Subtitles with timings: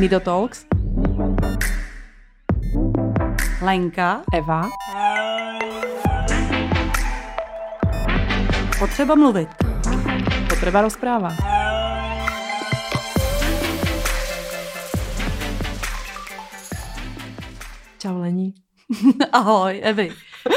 [0.00, 0.66] Nido Talks.
[3.62, 4.22] Lenka.
[4.34, 4.68] Eva.
[8.78, 9.48] Potřeba mluvit.
[10.48, 11.28] Potreba rozpráva.
[17.98, 18.54] Čau Lení.
[19.32, 20.10] Ahoj, Evi.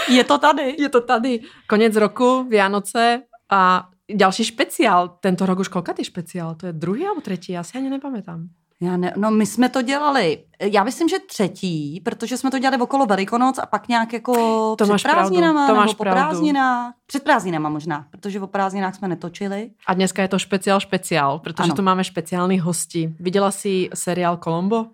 [0.09, 0.75] Je to tady.
[0.79, 1.39] Je to tady.
[1.67, 3.21] Konec roku, Vianoce
[3.51, 5.17] a další špeciál.
[5.19, 6.55] Tento rok už koľkatý špeciál?
[6.55, 7.51] To je druhý alebo třetí?
[7.51, 8.62] Já si ani nepamätám.
[8.83, 12.77] Já ne, no my jsme to dělali, já myslím, že třetí, protože jsme to dělali
[12.81, 14.33] okolo Velikonoc a pak nějak jako
[14.75, 16.21] To před máš prázdninama, to máš nebo po pravdu.
[16.21, 16.93] prázdninách.
[17.05, 19.69] Před prázdninama možná, protože o prázdninách jsme netočili.
[19.87, 21.75] A dneska je to špeciál špeciál, protože Ano.
[21.75, 23.15] tu máme špeciální hosti.
[23.19, 24.81] Viděla jsi seriál Kolombo?
[24.81, 24.87] Uh,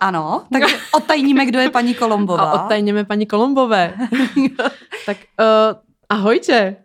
[0.00, 2.50] ano, takže odtajníme, kdo je paní Kolombová.
[2.50, 3.94] A odtajněme paní Kolombové.
[5.06, 6.76] tak uh, ahojte.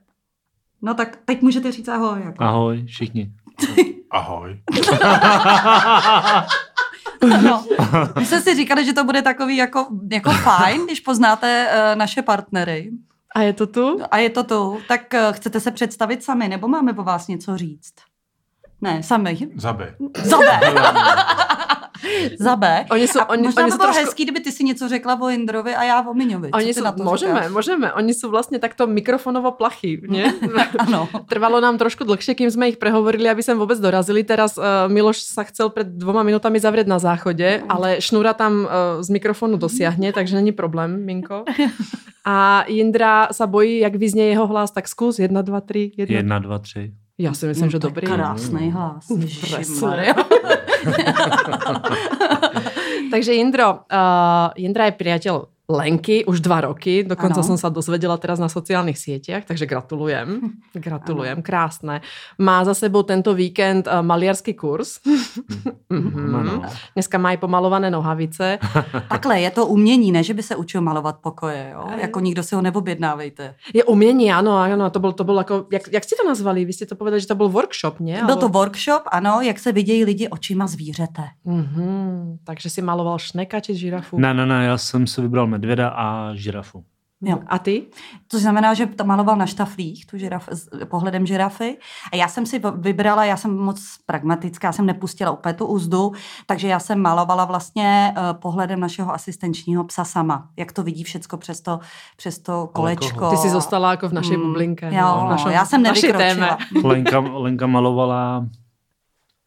[0.82, 2.22] No tak teď můžete říct ahoj.
[2.26, 2.44] Jako.
[2.44, 3.32] Ahoj všichni.
[4.12, 4.60] Ahoj.
[7.44, 7.66] No.
[8.20, 12.22] My jsme si říkali, že to bude takový jako, jako fajn, když poznáte uh, naše
[12.22, 12.92] partnery.
[13.36, 14.00] A je to tu?
[14.12, 14.80] A je to tu.
[14.88, 17.94] Tak uh, chcete se představit sami, nebo máme po vás něco říct?
[18.82, 19.38] Ne, sami.
[19.56, 19.96] Zabe.
[20.24, 20.60] Zabe.
[22.40, 22.86] Zabe.
[22.92, 24.06] Oni jsou, A oni, možná oni by jsou bylo trošku...
[24.06, 26.52] hezký, kdyby ty si něco řekla o Indrovi a já o Miňovi.
[26.52, 27.52] Oni sú, na to môžeme, říkáš?
[27.52, 27.88] môžeme.
[27.94, 30.30] Oni sú vlastne takto mikrofonovo plachy, nie?
[30.86, 31.08] Ano.
[31.30, 34.22] Trvalo nám trošku dlhšie, kým sme ich prehovorili, aby sem vôbec dorazili.
[34.24, 38.70] Teraz uh, Miloš sa chcel pred dvoma minutami zavrieť na záchode, ale šnúra tam uh,
[39.02, 41.46] z mikrofonu dosiahne, takže není problém, Minko.
[42.26, 46.18] A Jindra sa bojí, jak vyznie jeho hlas, tak skús, 1, 2, 3, 1.
[46.18, 46.92] Jedna, dva, tři.
[47.18, 48.08] Já si myslím, že No, to je dobrý.
[48.08, 49.06] Krásný hlas.
[49.18, 50.14] Ježišmarja.
[53.14, 57.50] Takže Jindro, uh, Jindra je priateľ Lenky už dva roky, dokonca Ano.
[57.50, 60.54] som sa dozvedela teraz na sociálnych sieťach, takže gratulujem.
[60.78, 62.02] Gratulujem, krásne.
[62.38, 65.00] Má za sebou tento víkend uh, maliarský kurz.
[65.90, 66.36] Mhm.
[66.36, 66.62] Ano.
[66.94, 68.60] Dneska mají pomalované nohavice.
[69.10, 71.88] Takhle, je to umění, ne, že by se učil malovat pokoje, jo?
[72.02, 73.56] Jako nikdo si ho neobjednávejte.
[73.74, 76.66] Je umění, ano, ano, to byl, to byl jako, jak, jak jste to nazvali?
[76.66, 78.24] Vy jste to povedali, že to byl workshop, ne?
[78.26, 81.22] Byl to workshop, ano, jak se vidějí lidi očima zvířete.
[81.46, 84.20] Mhm, takže si maloval šneka či žirafu?
[84.20, 86.84] Ne, ne, ne, já jsem si vybral medvěda a žirafu.
[87.22, 87.40] Jo.
[87.48, 87.84] A ty?
[88.28, 91.78] To znamená, že to maloval na štaflích, tu žiraf, s pohledem žirafy.
[92.14, 96.12] A já jsem si vybrala, já jsem moc pragmatická, já jsem nepustila úplně tu úzdu,
[96.46, 100.50] takže já jsem malovala vlastně uh, pohledem našeho asistenčního psa sama.
[100.58, 101.80] Jak to vidí všecko přes to,
[102.18, 103.30] přes to kolečko.
[103.30, 104.96] Ty jsi zostala jako v naší Mm, bublinke.
[104.96, 106.58] Jo, no, v našom- já jsem nevykročila.
[106.84, 108.46] Lenka, Lenka malovala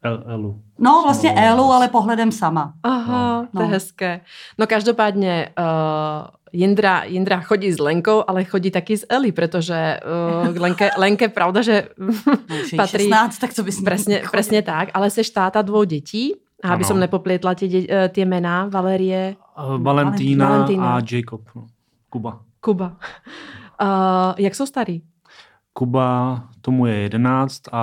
[0.02, 0.62] El, Elu.
[0.78, 1.42] No, vlastně No.
[1.42, 2.72] Elu, ale pohledem sama.
[2.82, 3.72] Aha, to je No.
[3.72, 4.20] hezké.
[4.58, 10.00] No každopádně uh, Jindra, Jindra chodí s Lenkou, ale chodí taky s Eli, protože
[10.50, 12.12] uh, Lenke, Lenke pravda, že No,
[12.76, 16.34] patří 16, tak co bys presne, presne tak, ale seš táta dvou dětí.
[16.64, 20.94] A aby som nepoplietla tie, de- eh, tie mená, Valérie, Uh, Valentína, Valentína.
[20.94, 21.40] a Jacob.
[21.54, 21.66] No.
[22.10, 22.42] Kuba.
[22.60, 22.98] Kuba.
[23.82, 25.02] Uh, jak jsou starý?
[25.72, 27.82] Kuba, tomu je 11 a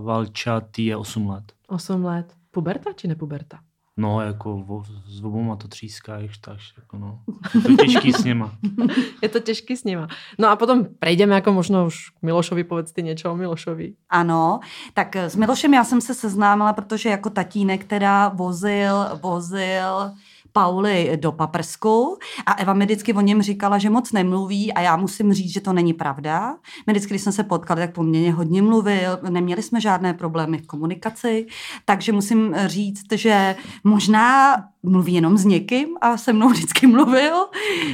[0.00, 1.44] Valča, tý je 8 let.
[1.68, 2.34] 8 let.
[2.50, 3.58] Puberta či nepuberta?
[3.96, 4.64] No, jako
[5.06, 7.20] s oboma to tříská, ještě tak, jako no.
[7.54, 8.52] Je to těžký s něma.
[9.22, 10.08] Je to těžký s nima.
[10.38, 13.94] No a potom prejdeme jako možno už k Milošovi, povedz ty něco o Milošovi.
[14.10, 14.60] Ano,
[14.94, 20.10] tak s Milošem já jsem se seznámila, protože jako tatínek teda vozil, vozil
[20.56, 24.96] Pauli do paprsku a Eva mi vždycky o něm říkala, že moc nemluví a já
[24.96, 26.56] musím říct, že to není pravda.
[26.86, 30.66] My vždycky, když jsme se potkali, tak poměrně hodně mluvil, neměli jsme žádné problémy v
[30.66, 31.46] komunikaci,
[31.84, 37.34] takže musím říct, že možná mluví jenom s někým a se mnou vždycky mluvil,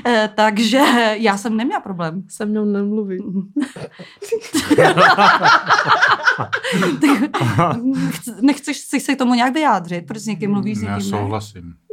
[0.07, 0.81] eh, takže
[1.19, 2.23] já jsem neměla problém.
[2.29, 3.19] Se mnou nemluví.
[8.11, 11.11] Chc- Nechceš si se k tomu nějak vyjádřit, proč s někým mluvíš s Já někým
[11.11, 11.21] ne?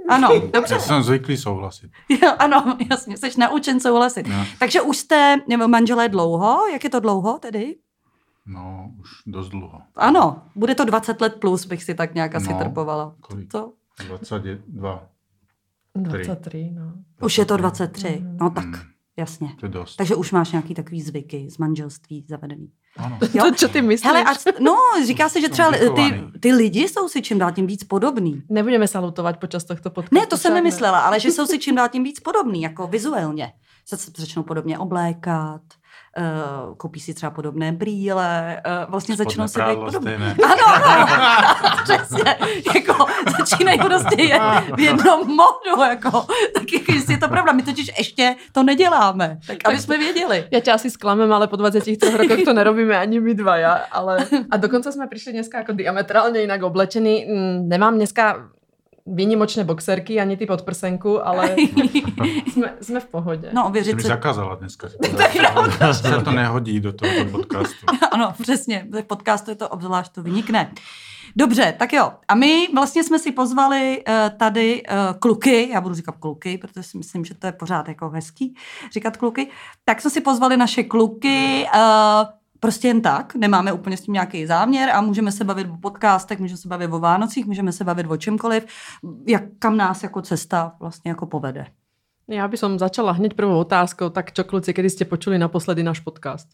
[0.10, 0.74] Ano, dobře.
[0.74, 1.92] Já jsem zvyklý souhlasit.
[2.10, 4.28] Jo, ano, jasně, jsi naučen souhlasit.
[4.28, 5.36] No, Takže už jste
[5.68, 6.68] manželé dlouho?
[6.68, 7.76] Jak je to dlouho tedy?
[8.50, 9.82] no už dost dlouho.
[9.96, 12.60] Ano, bude to 20 let plus, bych si tak nějak asi No.
[12.60, 13.16] trpovala.
[13.22, 13.52] Kolik?
[13.52, 13.74] Co?
[14.08, 15.08] 22.
[15.96, 16.94] 23, no.
[17.22, 18.76] Už je to 23, no tak, Hmm,
[19.18, 19.50] jasně.
[19.60, 19.96] to je dost.
[19.96, 22.72] Takže už máš nějaký takový zvyky z manželství zavedený.
[22.98, 23.18] Ano.
[23.34, 23.44] Jo?
[23.44, 24.06] To, čo ty myslíš?
[24.06, 27.68] Hele, a, no, říká se, že třeba ty, ty lidi jsou si čím dál tím
[27.68, 28.44] víc podobný.
[28.50, 30.16] Nebudeme salutovat počas tohto podcastu.
[30.16, 33.54] Ne, to jsem nemyslela, ale že jsou si čím dál tím víc podobný, jako vizuálně.
[33.86, 35.62] Se se začnou podobně oblékat,
[36.18, 40.36] uh, koupí si třeba podobné brýle, uh, vlastně Spodné začnou si být podobné.
[40.44, 41.06] Ano, ano,
[41.84, 42.38] přesně,
[42.76, 43.06] jako
[43.40, 44.42] začínají prostě jet
[44.76, 46.12] v jednom modu, jako,
[46.54, 50.48] tak jako jestli je to pravda, my totiž ještě to neděláme, tak aby jsme věděli.
[50.52, 54.18] Já tě asi sklamem, ale po 23 rokoch to nerobíme ani my dvaja, ale
[54.52, 57.26] a dokonce jsme přišli dneska jako diametrálně jinak oblečený.
[57.30, 58.50] Mm, Nemám dneska
[59.14, 61.56] výnimočné boxerky, ani ty podprsenku, ale
[62.52, 63.50] jsme, jsme v pohodě.
[63.54, 64.08] No, Jsi ověřit se.
[64.08, 64.88] zakázala dneska.
[65.94, 67.86] se to nehodí do tohoto podcastu.
[68.12, 68.88] Ano, přesně.
[68.92, 70.72] V podcastu je to obzvlášť to vynikne.
[71.36, 72.12] Dobře, tak jo.
[72.28, 76.84] A my vlastně jsme si pozvali uh, tady uh, kluky, já budu říkat kluky, protože
[76.84, 78.56] si myslím, že to je pořád jako hezký
[78.94, 79.50] říkat kluky,
[79.86, 81.80] tak jsme si pozvali naše kluky uh,
[82.68, 86.40] prostě jen tak, nemáme úplně s tím nějaký záměr a můžeme se bavit o podcastech,
[86.40, 88.66] můžeme se bavit o Vánocích, můžeme se bavit o čemkoliv,
[89.28, 91.66] jak, kam nás jako cesta vlastně jako povede.
[92.28, 96.00] Já by som začala hneď prvou otázkou, tak čo kluci, kedy ste počuli naposledy náš
[96.04, 96.48] podcast?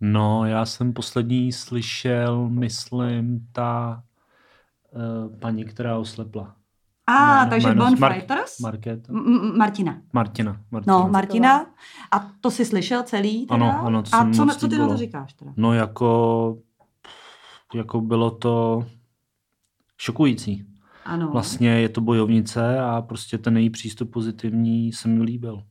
[0.00, 4.02] No, já jsem poslední slyšel, myslím, ta
[4.92, 6.54] uh, paní, která oslepla.
[7.06, 8.58] A, Jméno- takže Bonfighters?
[8.60, 9.08] Market.
[9.08, 10.00] M- M- Martina.
[10.12, 10.56] Martina.
[10.70, 10.98] Martina.
[10.98, 11.66] No, Martina.
[12.14, 13.54] A to jsi slyšel celý teda?
[13.54, 15.52] Ano, ano, to A co, moc co ty na to říkáš teda?
[15.56, 16.08] No jako,
[17.74, 18.86] jako bylo to
[19.98, 20.64] šokující.
[21.04, 21.28] Ano.
[21.30, 25.62] Vlastně je to bojovnice a prostě ten její přístup pozitivní se mi líbil.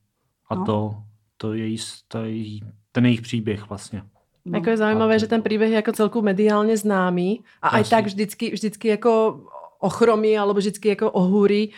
[0.49, 0.65] A No.
[0.65, 0.95] to,
[1.37, 2.61] to její, to její,
[2.91, 4.03] ten jejich příběh vlastně.
[4.45, 4.57] No.
[4.57, 7.93] Jako je zaujímavé, že ten príbeh je ako celku mediálne známy a aj Jasne.
[7.95, 9.39] tak vždycky, vždycky jako
[9.79, 11.71] ochromí alebo vždycky jako ohúri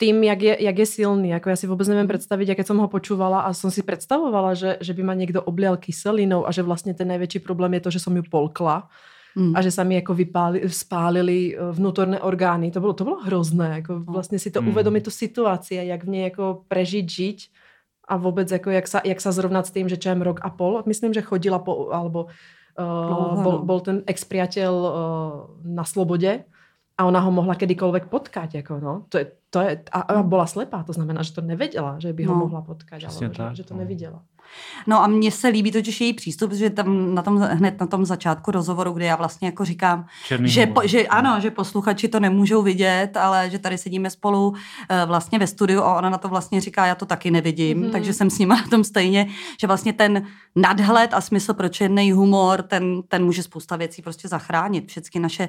[0.00, 1.36] tým, jak je, jak je silný.
[1.36, 4.56] Ako ja si vôbec neviem predstaviť, a keď som ho počúvala a som si predstavovala,
[4.56, 7.90] že, že by ma niekto oblial kyselinou a že vlastne ten najväčší problém je to,
[7.92, 8.88] že som ju polkla
[9.30, 9.54] Mm.
[9.54, 12.74] a že sa mi jako vypáli, spálili eh, vnútorné orgány.
[12.74, 13.68] To bylo, to bylo hrozné.
[13.78, 14.68] Jako vlastně si to Mm.
[14.68, 17.38] uvedomit tu situaci a jak v nej jako prežiť, žiť
[18.08, 20.82] a vůbec jako jak sa, jak sa zrovnat s tým, že čem rok a pol.
[20.86, 22.26] Myslím, že chodila po, alebo
[22.74, 23.64] Dlouho, uh, bol, no.
[23.66, 24.92] bol ten ex-priateľ uh,
[25.62, 26.42] na slobode
[27.00, 28.60] a ona ho mohla kedykoľvek potkať.
[28.60, 29.08] Jako, no.
[29.08, 32.24] to je, to je, a, a bola slepá, to znamená, že to nevedela, že by
[32.28, 32.40] ho No.
[32.44, 33.80] mohla potkať, Přesně alebo že, tak, že to no.
[33.80, 34.20] neviděla.
[34.86, 38.04] No a mně se líbí totiž její přístup, že tam na tom, hned na tom
[38.04, 42.20] začátku rozhovoru, kde já vlastně jako říkám, Černý že, po, že ano, že posluchači to
[42.20, 44.54] nemůžou vidět, ale že tady sedíme spolu
[44.88, 47.86] eh, vlastně ve studiu a ona na to vlastně říká, já to taky nevidím, Mhm.
[47.88, 47.92] mm-hmm.
[47.92, 49.26] takže jsem s nima na tom stejně,
[49.60, 50.26] že vlastně ten
[50.56, 54.88] nadhled a smysl pro černý humor, ten, ten může spousta věcí prostě zachránit.
[54.88, 55.48] Všechny naše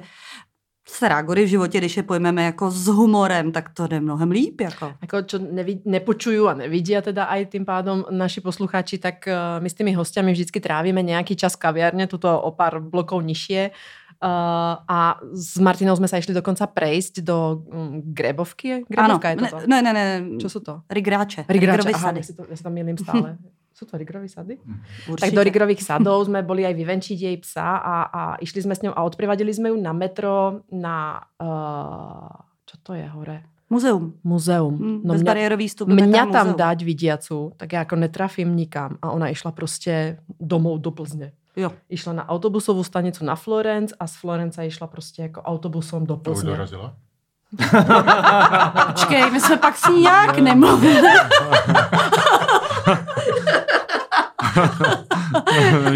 [0.88, 4.60] srágory v životě, když je pojmeme jako s humorem, tak to jde mnohem líp.
[4.60, 4.94] Jako.
[5.02, 9.70] Ako čo nevi, nepočujú a nevidia teda aj tým pádom naši posluchači, tak uh, my
[9.70, 13.70] s tými hostiami vždycky trávime nejaký čas v kaviarne, tuto o pár blokov nižšie.
[14.22, 18.86] Uh, a s Martinou sme sa išli dokonca prejsť do um, Grebovky.
[18.86, 19.56] Grebovka je toto.
[19.66, 20.04] ne, ne, ne,
[20.38, 20.86] Čo sú to?
[20.90, 21.46] Rigráče.
[21.50, 23.38] Rigráče, Rigrovy aha, ja si to, ja si to milím stále.
[23.74, 24.58] Sú to Rigrovy sady?
[25.08, 25.26] Určitě.
[25.26, 28.82] Tak do Rigrových sadov sme boli aj vyvenčiť jej psa a, a išli sme s
[28.82, 31.20] ňou a odprivadili sme ju na metro na...
[31.40, 32.28] Uh,
[32.68, 33.42] čo to je hore?
[33.70, 34.12] Muzeum.
[34.24, 34.74] Muzeum.
[34.76, 36.60] Mm, No mňa, bezbariérový vstup mňa tam muzeum.
[36.60, 38.98] dať vidiacu, tak ja ako netrafím nikam.
[39.02, 41.32] A ona išla prostě domov do Plzně.
[41.56, 41.72] Jo.
[41.88, 46.20] Išla na autobusovú stanicu na Florence a z Florence išla prostě jako autobusom do To
[46.20, 46.50] Plzně.
[46.50, 46.94] dorazila?
[48.92, 51.08] Počkej, my jsme pak s ní nějak nemluvili.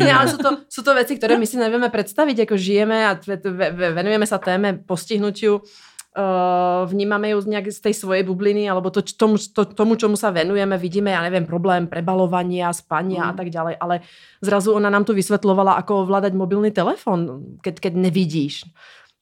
[0.01, 3.13] Ne, ale sú to, sú to veci, ktoré my si nevieme predstaviť, ako žijeme a
[3.21, 8.25] ve- ve- ve- venujeme sa téme postihnutiu, uh, vnímame ju z nejak z tej svojej
[8.25, 13.29] bubliny, alebo to, tomu, to, tomu, čomu sa venujeme, vidíme, ja neviem, problém prebalovania, spania
[13.29, 13.31] Mm.
[13.31, 13.95] a tak ďalej, ale
[14.41, 18.65] zrazu ona nám tu vysvetlovala, ako ovládať mobilný telefon, keď, keď nevidíš.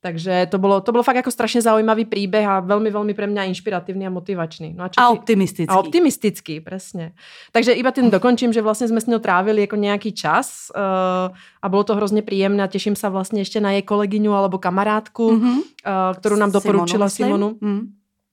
[0.04, 3.48] Takže to bolo, to bolo fakt ako strašne zaujímavý príbeh a veľmi, veľmi pre mňa
[3.56, 4.76] inšpiratívny a motivačný.
[4.76, 5.72] No a čo A optimistický.
[5.72, 7.16] a optimistický, presne.
[7.56, 11.66] Takže iba tým dokončím, že vlastne sme s ňou trávili ako nejaký čas uh, a
[11.72, 15.52] bolo to hrozne príjemné a teším sa vlastne ešte na jej kolegyňu alebo kamarátku, Mhm.
[15.88, 17.24] uh, ktorú nám doporučila myslím.
[17.24, 17.48] Simonu.
[17.64, 17.80] Mhm.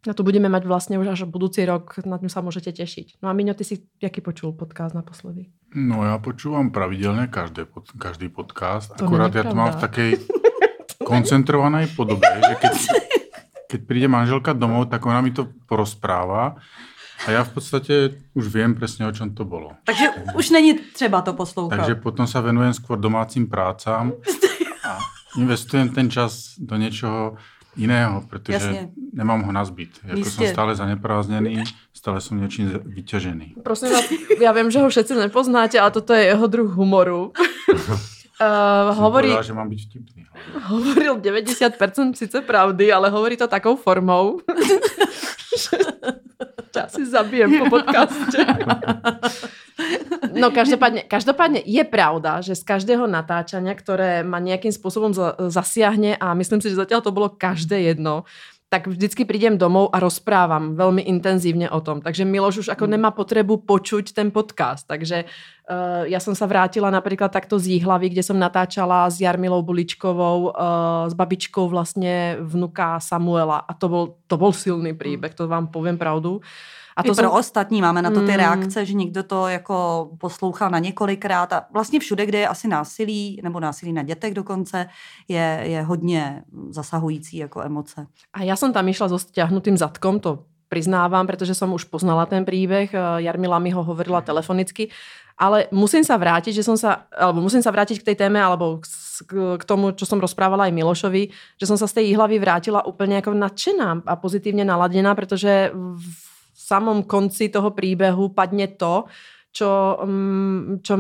[0.02, 3.22] A tu budeme mať vlastne už až budúci rok, na ňu sa môžete tešiť.
[3.22, 5.54] No a Miňo, ty si jaký počul podcast naposledy?
[5.78, 10.12] No já počúvam pravidelně každý, pod, každý podcast, To akorát já to mám v takej
[11.12, 12.74] koncentrované podobě, že keď,
[13.68, 16.56] keď príde manželka domov, tak ona mi to porozpráva
[17.28, 19.72] a já v podstatě už vím přesně, o čem to bylo.
[19.84, 21.78] Takže už není třeba to poslouchat.
[21.78, 24.14] Takže potom sa venujem skôr domácím prácám
[24.84, 24.98] a
[25.38, 27.38] investujem ten čas do něčeho
[27.76, 28.90] jiného, protože Jasně.
[29.14, 30.00] Nemám ho nazbít.
[30.04, 30.32] Jako Jistě.
[30.32, 31.64] jsem stále zaneprázdněný,
[31.94, 33.56] stále jsem něčím vyťažený.
[33.64, 34.06] Prosím vás,
[34.42, 37.32] ja viem, že ho všetci nepoznáte, ale toto je jeho druh humoru.
[38.42, 40.26] Uh, hovorí, povedal, že mám být vtipný.
[40.66, 44.42] hovoril 90% sice pravdy, ale hovorí to takou formou,
[45.62, 45.78] že
[46.74, 48.42] ťa asi zabijem po podcaste.
[50.32, 56.16] No každopádne, každopádne je pravda, že z každého natáčania, ktoré ma nejakým spôsobom za, zasiahne
[56.16, 58.24] a myslím si, že zatiaľ to bolo každé jedno,
[58.72, 62.00] tak vždycky prídem domov a rozprávam veľmi intenzívne o tom.
[62.00, 64.88] Takže Miloš už ako nemá potrebu počuť ten podcast.
[64.88, 65.28] Takže
[65.72, 70.52] Uh, ja som sa vrátila napríklad takto z Jihlavy, kde som natáčala s Jarmilou Buličkovou,
[70.52, 75.72] uh, s babičkou vlastne vnuka Samuela a to bol, to bol silný príbeh, to vám
[75.72, 76.44] poviem pravdu.
[76.98, 78.38] A to I pro ostatní máme na to ty mm.
[78.38, 83.40] reakce, že někdo to jako poslouchal na několikrát a vlastně všude, kde je asi násilí,
[83.44, 84.88] nebo násilí na dětech dokonce,
[85.28, 88.08] je, je hodně zasahující jako emoce.
[88.34, 90.40] A já jsem tam išla so stiahnutým zadkom, to
[90.72, 92.88] priznávam, pretože som už poznala ten príbeh.
[93.20, 94.88] Jarmila mi ho hovorila telefonicky.
[95.36, 98.80] Ale musím sa vrátiť, že som sa, alebo musím sa vrátiť k tej téme, alebo
[98.80, 101.24] k, k tomu, čo som rozprávala aj Milošovi,
[101.60, 106.31] že som sa z tej hlavy vrátila úplne ako nadšená a pozitívne naladená, pretože v
[106.72, 109.12] samom konci toho príbehu padne to,
[109.52, 110.96] čo, mm, čo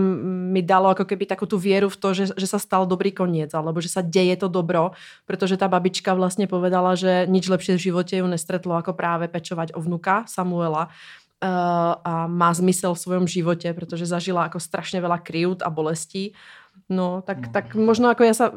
[0.51, 3.55] mi dalo ako keby takú tú vieru v to, že, že sa stal dobrý koniec,
[3.55, 4.91] alebo že sa deje to dobro,
[5.23, 9.71] pretože tá babička vlastne povedala, že nič lepšie v živote ju nestretlo ako práve pečovať
[9.71, 15.23] o vnuka Samuela uh, a má zmysel v svojom živote, pretože zažila ako strašne veľa
[15.23, 16.35] kryút a bolestí.
[16.89, 17.51] No, tak, no.
[17.53, 18.51] tak možno ako ja sa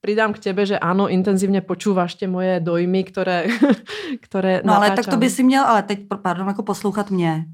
[0.00, 3.46] pridám k tebe, že áno, intenzívne počúvaš tie moje dojmy, ktoré,
[4.26, 4.82] ktoré No natáčam.
[4.82, 7.46] ale tak to by si měl, ale teď, pardon, jako poslouchat mě.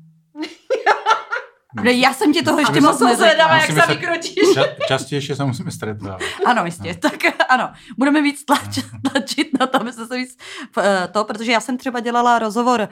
[1.82, 4.54] Já jsem ti toho ještě moc nezvedala, jak se vykrutíš.
[4.54, 6.20] Ča, častěji se musíme stretovat.
[6.46, 6.88] Ano, jistě.
[6.88, 7.10] No.
[7.10, 7.12] Tak
[7.48, 8.78] ano, budeme víc tlač,
[9.10, 10.36] tlačit na to, aby se víc
[10.78, 12.88] eh, to, protože já jsem třeba dělala rozhovor uh,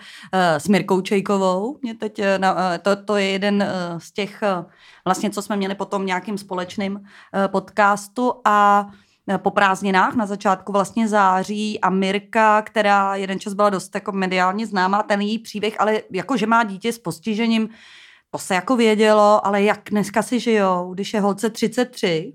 [0.58, 1.78] s Mirkou Čejkovou.
[1.82, 2.24] Mě teď, uh,
[2.82, 4.42] to, to je jeden uh, z těch,
[5.04, 7.00] vlastně, co jsme měli potom nějakým společným
[7.46, 8.86] podcastu a
[9.36, 14.66] po prázdninách na začátku vlastně září a Mirka, která jeden čas byla dost jako mediálně
[14.66, 17.68] známá, ten její příběh, ale jako, že má dítě s postižením,
[18.30, 22.32] to se jako vědělo, ale jak dneska si žijou, když je holce 33,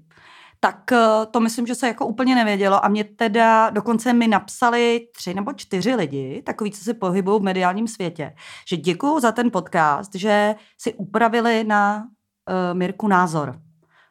[0.64, 5.08] tak eh, to myslím, že se jako úplně nevědělo a mě teda dokonce mi napsali
[5.16, 8.34] tři nebo čtyři lidi, takový, co se pohybují v mediálním světě,
[8.68, 13.60] že děkuju za ten podcast, že si upravili na uh, Mirku názor.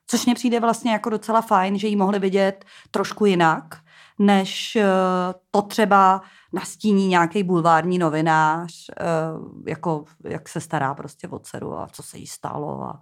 [0.07, 3.65] Což mně přijde vlastně jako docela fajn, že ji mohli vidět trošku jinak,
[4.21, 4.83] než uh,
[5.50, 6.23] to třeba
[6.53, 9.05] nastíní nějaký bulvární novinář, eh,
[9.67, 13.00] jako jak se stará prostě o dceru a co se jí stalo a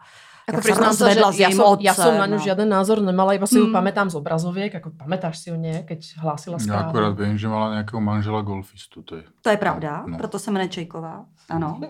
[0.48, 2.44] Ako priznám sa, že ja som, ja som na ňu no.
[2.44, 3.74] žiaden názor nemala, iba si ju mm.
[3.76, 6.88] pamätám z obrazoviek, ako pamätáš si ju nie, keď hlásila správu?
[6.88, 9.04] Ja akorát viem, že mala nejakého manžela golfistu.
[9.04, 10.16] To je, to je pravda, no.
[10.16, 11.28] proto se jmenuje Čejková.
[11.48, 11.80] Ano.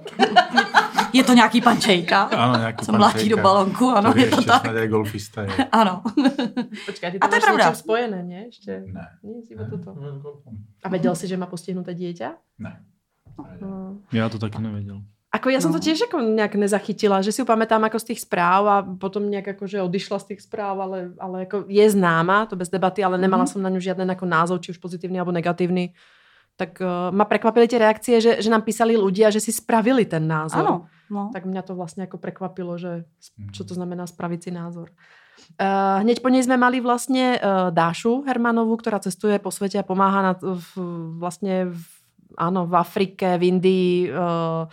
[1.12, 4.42] je to nějaký pan Čejka, ano, nějaký co mlátí do balonku, ano, to je to
[4.42, 4.74] tak.
[4.74, 5.42] je golfista.
[5.42, 5.50] Je.
[5.72, 6.02] Ano.
[6.86, 7.74] Počkej, ty to, A to je pravda.
[7.74, 8.42] spojené, nie?
[8.50, 8.82] Ešte?
[8.90, 9.06] Ne.
[9.22, 9.94] Nic, iba toto.
[10.82, 12.58] A vedel si, že má postihnuté dieťa?
[12.58, 12.82] Ne.
[13.60, 13.96] No.
[14.12, 15.02] Já to taky nevěděl.
[15.28, 15.76] Ako ja som no.
[15.76, 19.28] to tiež ako nejak nezachytila, že si ju pamätám ako z tých správ a potom
[19.28, 23.04] nejak ako, že odišla z tých správ, ale, ale ako je známa, to bez debaty,
[23.04, 23.50] ale nemala mm.
[23.52, 25.92] som na ňu žiaden ako názov, či už pozitívny alebo negatívny.
[26.56, 30.24] Tak uh, ma prekvapili tie reakcie, že, že nám písali ľudia, že si spravili ten
[30.24, 30.64] názor.
[30.64, 30.76] Áno.
[31.12, 31.28] No.
[31.28, 33.08] Tak mňa to vlastne ako prekvapilo, že
[33.52, 34.92] čo to znamená spraviť si názor.
[35.60, 39.86] Uh, hneď po nej sme mali vlastne uh, Dášu Hermanovú, ktorá cestuje po svete a
[39.86, 40.72] pomáha na, v,
[41.16, 41.84] vlastne v,
[42.36, 44.66] áno, v Afrike, v Indii, uh,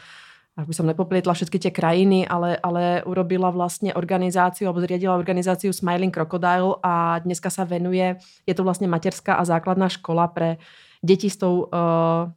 [0.56, 6.16] aby som nepoplietla všetky tie krajiny, ale, ale urobila vlastne organizáciu, alebo zriadila organizáciu Smiling
[6.16, 8.16] Crocodile a dneska sa venuje,
[8.48, 10.56] je to vlastne materská a základná škola pre
[11.04, 12.32] deti s tou uh,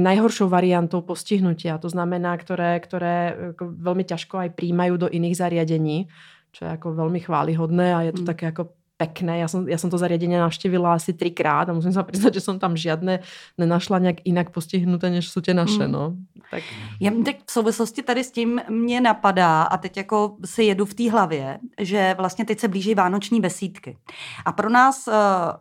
[0.00, 1.76] najhoršou variantou postihnutia.
[1.76, 6.08] To znamená, ktoré, ktoré veľmi ťažko aj príjmajú do iných zariadení,
[6.56, 8.28] čo je ako veľmi chválihodné a je to mm.
[8.32, 9.38] také ako pekné.
[9.38, 12.58] Ja som, ja som to zariadenie navštívila asi trikrát a musím sa priznať, že som
[12.58, 13.22] tam žiadne
[13.54, 15.86] nenašla nějak jinak postihnuté, než jsou tě naše.
[15.86, 15.92] Mm.
[15.92, 16.14] No.
[16.50, 16.62] Tak.
[17.00, 20.94] Já, tak v souvislosti tady s tím mě napadá a teď jako si jedu v
[20.94, 23.96] té hlavě, že vlastně teď se blíží vánoční besídky.
[24.44, 25.12] A pro nás, eh,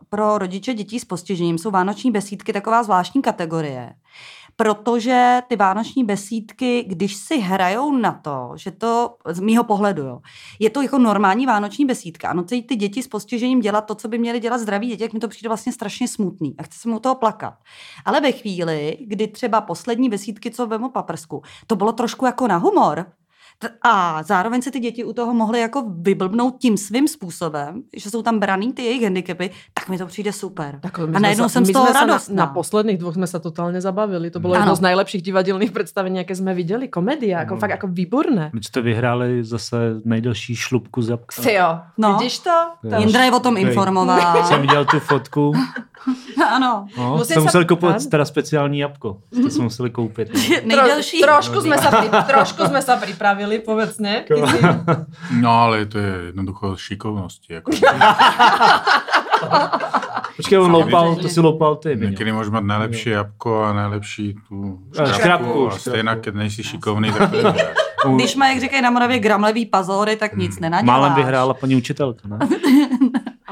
[0.10, 3.94] pro rodiče dětí s postižením jsou vánoční besídky taková zvláštní kategorie,
[4.58, 10.20] protože ty vánoční besídky, když si hrajou na to, že to, z mýho pohledu, jo,
[10.60, 12.30] je to jako normální vánoční besídka.
[12.30, 15.20] Ano, ty děti s postižením dělat to, co by měly dělat zdraví děti, jak mi
[15.20, 17.54] to přijde vlastně strašně smutný a chce se mu toho plakat.
[18.06, 22.58] Ale ve chvíli, kdy třeba poslední besídky, co vemu paprsku, to bylo trošku jako na
[22.58, 23.06] humor,
[23.82, 28.22] a zároveň se ty děti u toho mohly jako vyblbnout tím svým způsobem, že jsou
[28.22, 30.80] tam braný ty jejich handicapy, tak mi to přijde super.
[30.82, 32.36] Tak a najednou jsem z toho radostná.
[32.36, 34.32] Na, na posledních dvou jsme se totálně zabavili.
[34.32, 34.62] To bylo ano.
[34.62, 36.88] jedno z nejlepších divadelných představení, jaké jsme viděli.
[36.88, 37.60] Komedie, jako no.
[37.60, 38.52] fakt jako výborné.
[38.54, 41.42] My jste vyhráli zase nejdelší šlubku z jabka.
[41.42, 42.18] Ty jo, no.
[42.18, 42.52] vidíš to?
[42.90, 44.44] to Jindra je o tom informoval.
[44.44, 45.54] Jsem viděl tu fotku.
[46.56, 46.88] ano.
[46.98, 49.18] No, jste museli koupit teda speciální jabko.
[49.34, 50.30] Jste se museli koupit.
[50.34, 50.42] No.
[50.66, 51.22] Nejdelší.
[51.22, 51.88] Tro, trošku, jsme se,
[52.27, 54.24] trošku jsme se připravili povedz, ne?
[55.42, 57.54] No ale to je jednoducho šikovnosti.
[57.54, 57.72] Jako.
[60.36, 61.96] Počkej, on loupal, to si loupal ty.
[61.96, 65.13] Někdy můžeš mít nejlepší jabko a nejlepší tu škrabku.
[65.13, 67.44] škrabku a stejně, když nejsi šikovný, tak to je
[68.16, 71.00] když má, jak říkají na Moravě, gramlevý pazory, tak nic nenaděláš.
[71.00, 72.38] Málem vyhrála paní učitelka, ne?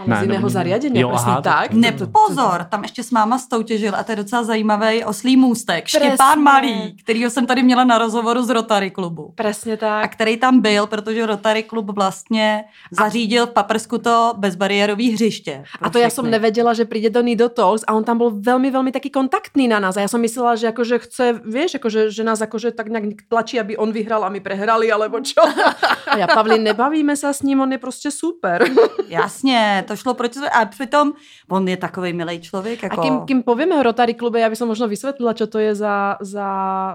[0.08, 1.72] Ne, z jiného zariadení, jo, presne aha, tak.
[1.72, 5.86] to- Ne, pozor, tam ještě s máma stoutěžil a to je docela zajímavý oslý můstek.
[5.86, 6.08] Přesně.
[6.10, 9.32] Štěpán Malý, kterýho jsem tady měla na rozhovoru z Rotary klubu.
[9.36, 10.12] Presne A tak.
[10.12, 15.64] který tam byl, protože Rotary klub vlastně zařídil v Paprsku to bezbariérový hřiště.
[15.82, 18.72] A to ja som nevedela, že príde do Nido Talks a on tam bol veľmi,
[18.72, 19.98] veľmi taký kontaktný na nás.
[19.98, 23.60] A ja som myslela, že akože chce, vieš, akože, že nás akože tak nejak tlačí,
[23.60, 25.42] aby on vyhral a my prehrali, alebo čo.
[26.12, 28.64] A ja, Pavlín, nebavíme sa s ním, on je prostě super.
[29.10, 30.50] Jasně, to šlo proti sobě.
[30.50, 31.14] A přitom
[31.50, 32.84] on je takový milý člověk.
[32.84, 33.02] Jako...
[33.02, 35.76] A kým, kým povieme o Rotary klube, ja by som možno vysvetlila, čo to je
[35.76, 36.48] za, za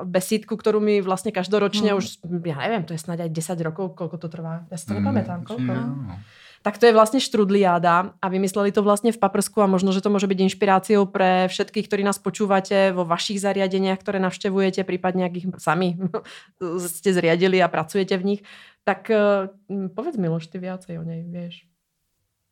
[0.04, 1.98] besídku, ktorú my vlastne každoročne Hmm.
[1.98, 4.66] už, ja neviem, to je snáď aj 10 rokov, koľko to trvá.
[4.70, 5.72] Ja si to Mm, nepamätám, koľko.
[5.72, 6.18] no.
[6.60, 10.12] Tak to je vlastne štrudliáda a vymysleli to vlastne v Paprsku a možno, že to
[10.12, 15.40] môže byť inšpiráciou pre všetkých, ktorí nás počúvate vo vašich zariadeniach, ktoré navštevujete, prípadne ak
[15.40, 15.96] ich sami
[16.84, 18.40] ste zriadili a pracujete v nich.
[18.84, 19.48] Tak eh,
[19.96, 21.64] povedz Miloš, ty viacej o nej vieš.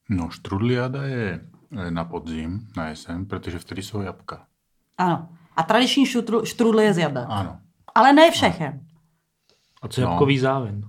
[0.09, 1.41] No, štrudliáda je
[1.77, 4.47] eh, na podzim, na jesen, protože vtedy jsou jabka.
[4.99, 5.29] Ano.
[5.57, 7.27] A tradiční šutru, štrudl je z jablek.
[7.29, 7.59] Ano.
[7.95, 8.81] Ale ne všechen.
[9.83, 10.85] A co jabkový závin?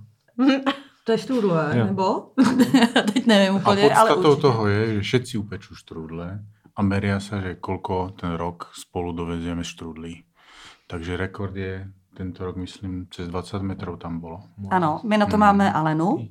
[1.04, 1.84] To je štrudle, Jo.
[1.86, 2.32] nebo?
[3.12, 4.42] Teď nevím A úplně, ale podstatou určitě.
[4.42, 6.40] toho je, že všetci upečú štrudle
[6.76, 10.24] a meria sa, že koľko ten rok spolu dovezieme štrudlí.
[10.86, 14.40] Takže rekord je tento rok, myslím, přes 20 metrů tam bolo.
[14.70, 16.28] Ano, my na to máme Alenu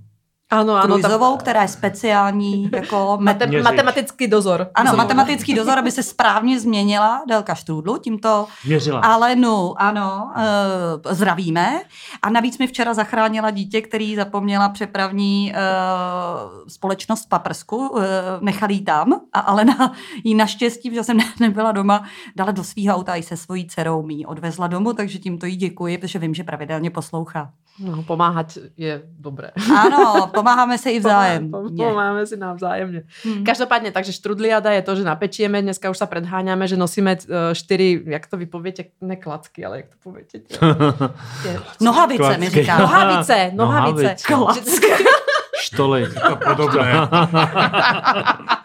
[0.50, 0.82] Áno, áno.
[0.82, 3.18] tam- Krujzovou, která je speciální jako.
[3.22, 3.64] Mate- Měřič.
[3.64, 4.68] matematický dozor.
[4.76, 9.00] Ano, matematický dozor, aby se správně změnila délka štrůdlu, tímto Měřila.
[9.00, 11.82] Alenu, ano, e, zdravíme.
[12.22, 15.60] A navíc mi včera zachránila dítě, který zapomněla přepravní e,
[16.68, 18.04] společnost v Paprsku, e,
[18.42, 22.04] nechali jí tam a Alena jí naštěstí, že jsem ne- nebyla doma,
[22.36, 25.56] dala do svého auta i se svojí dcerou mi ji odvezla domů, takže tímto jí
[25.56, 27.50] děkuji, protože vím, že pravidelně poslouchá.
[27.80, 29.56] No, pomáhať je dobré.
[29.72, 31.48] Ano, pomáháme se i vzájem.
[31.52, 33.08] Pom- Pomáme si navzájemne.
[33.48, 38.04] Každopádne, takže štrudliada je to, že napečieme, dneska už sa predháňame, že nosíme uh, štyri,
[38.04, 40.60] jak to vy poviete, ne klacky, ale jak to tie,
[41.88, 42.62] Nohavice mi Klacky.
[42.62, 42.80] říká.
[42.80, 44.16] nohavice, nohavice.
[44.32, 44.82] Nohavice.
[45.70, 46.10] Štoly.
[46.10, 46.90] To podobné.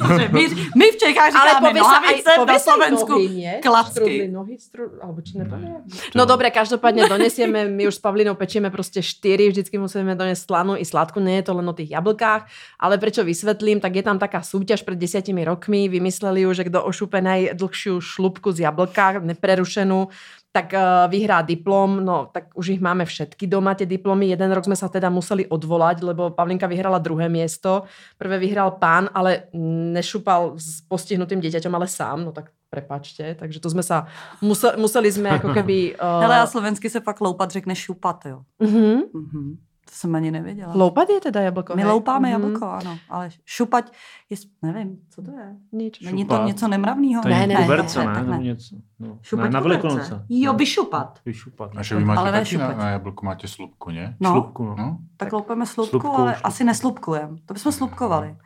[0.00, 3.44] Dobře, my, my v Čechách Ale říkáme povie sa aj, nohavice, sa aj Slovensku nohy,
[3.64, 4.14] klacky.
[4.28, 5.80] Nohy, stru, alebo či nepovie?
[6.12, 10.76] No dobre, každopádne donesieme, my už s Pavlinou pečieme proste štyri, vždycky musíme doniesť slanú
[10.76, 12.42] i sladku, nie je to len o tých jablkách,
[12.76, 16.84] ale prečo vysvetlím, tak je tam taká súťaž pred desiatimi rokmi, vymysleli ju, že kto
[16.84, 20.12] ošupe najdlhšiu šlubku z jablka, neprerušenú,
[20.50, 24.34] tak uh, vyhrá diplom, no tak už ich máme všetky doma, tie diplomy.
[24.34, 27.86] Jeden rok sme sa teda museli odvolať, lebo Pavlinka vyhrala druhé miesto.
[28.18, 29.46] Prvé vyhral pán, ale
[29.94, 33.38] nešupal s postihnutým dieťaťom, ale sám, no tak prepačte.
[33.38, 34.10] Takže to sme sa,
[34.42, 35.94] museli, museli sme ako keby...
[35.98, 38.42] Uh, Hele, a slovensky se pak loupat řekne šupat, jo.
[38.62, 39.06] uh-huh.
[39.14, 39.69] Mhm.
[39.90, 40.72] To jsem ani nevěděla.
[40.74, 41.90] Loupat je teda jablko, My hej?
[41.90, 42.42] loupáme Mhm.
[42.42, 42.98] jablko, ano.
[43.08, 43.90] Ale šupat
[44.30, 45.56] je, nevím, co to je?
[45.72, 46.00] Nič.
[46.00, 46.46] Není to Šupat.
[46.46, 47.22] něco nemravného?
[47.22, 48.14] To je Ne, ne, kuberce, ne, ne?
[48.14, 48.76] tak Nebo něco.
[48.98, 49.18] No.
[49.22, 49.60] Šupat ne, na.
[49.60, 50.24] Velikonoce.
[50.28, 50.58] Jo, No.
[50.58, 51.18] vyšupat.
[51.26, 51.70] Vyšupat.
[51.76, 52.78] A že vy máte Ale ne taky na, šupat.
[52.78, 54.16] na jablku máte slupku, ne?
[54.20, 54.74] No, Šlupku, no.
[54.78, 54.98] No?
[55.16, 56.46] tak loupeme slupku, Slupku, ale šlupku.
[56.46, 57.36] asi neslupkujeme.
[57.46, 58.36] To bychom slupkovali.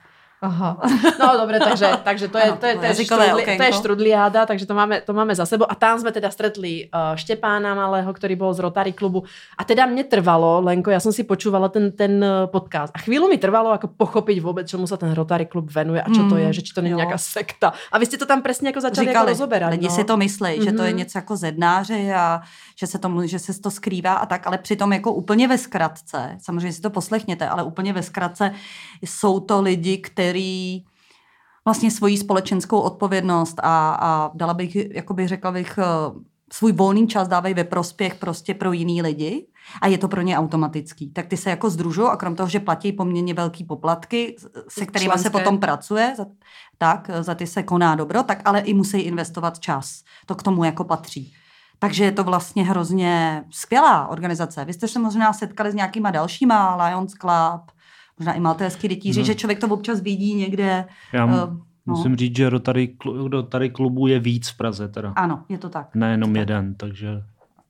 [0.45, 0.71] Aha.
[1.19, 4.41] No dobre, takže, takže to je, Ano, to je, to je, štrudli, to je štrudliáda,
[4.45, 5.65] takže to máme, to máme za sebou.
[5.65, 9.25] A tam sme teda stretli uh, Štepána Malého, ktorý bol z Rotary klubu.
[9.57, 12.93] A teda mne trvalo, Lenko, ja som si počúvala ten, ten eh, podcast.
[12.93, 16.29] A chvíľu mi trvalo ako pochopiť vôbec, čomu sa ten Rotary klub venuje a čo
[16.29, 17.73] to Mm, je, že či to není nejaká sekta.
[17.89, 19.71] A vy ste to tam presne ako začali Říkali, ako rozoberať.
[19.73, 19.95] lidi no.
[19.95, 20.99] si to myslí, že to je Mhm.
[20.99, 22.41] něco jako zednáři a
[22.75, 26.37] že se, to, že se to skrývá a tak, ale přitom jako úplně ve zkratce,
[26.43, 28.51] samozřejmě si to poslechněte, ale úplně ve zkratce
[29.03, 30.34] jsou to lidi, kteří
[31.65, 35.85] vlastně svoji společenskou odpovědnost a, a dala bych, jako bych řekla bych, eh,
[36.53, 39.47] svůj volný čas dávají ve prospěch prostě pro jiný lidi
[39.83, 41.13] a je to pro ně automatický.
[41.13, 44.37] Tak ty se jako združují a krom toho, že platí poměrně velký poplatky,
[44.69, 45.31] se kterými se Členské.
[45.31, 46.27] potom pracuje, za,
[46.79, 50.03] tak za ty se koná dobro, tak ale i musí investovat čas.
[50.27, 51.33] To k tomu jako patří.
[51.79, 54.65] Takže je to vlastně hrozně skvělá organizace.
[54.65, 57.71] Vy jste se možná setkali s nějakýma dalšíma, Lions Club,
[58.19, 59.27] možná i Maltéský rytíři, No.
[59.27, 60.85] že člověk to občas vidí někde.
[61.13, 65.13] Já eh, mu- musím říct, že Rotary, klu- Rotary klubů je víc v Praze teda.
[65.17, 65.95] Ano, je to tak.
[65.95, 67.23] Nejenom jeden, takže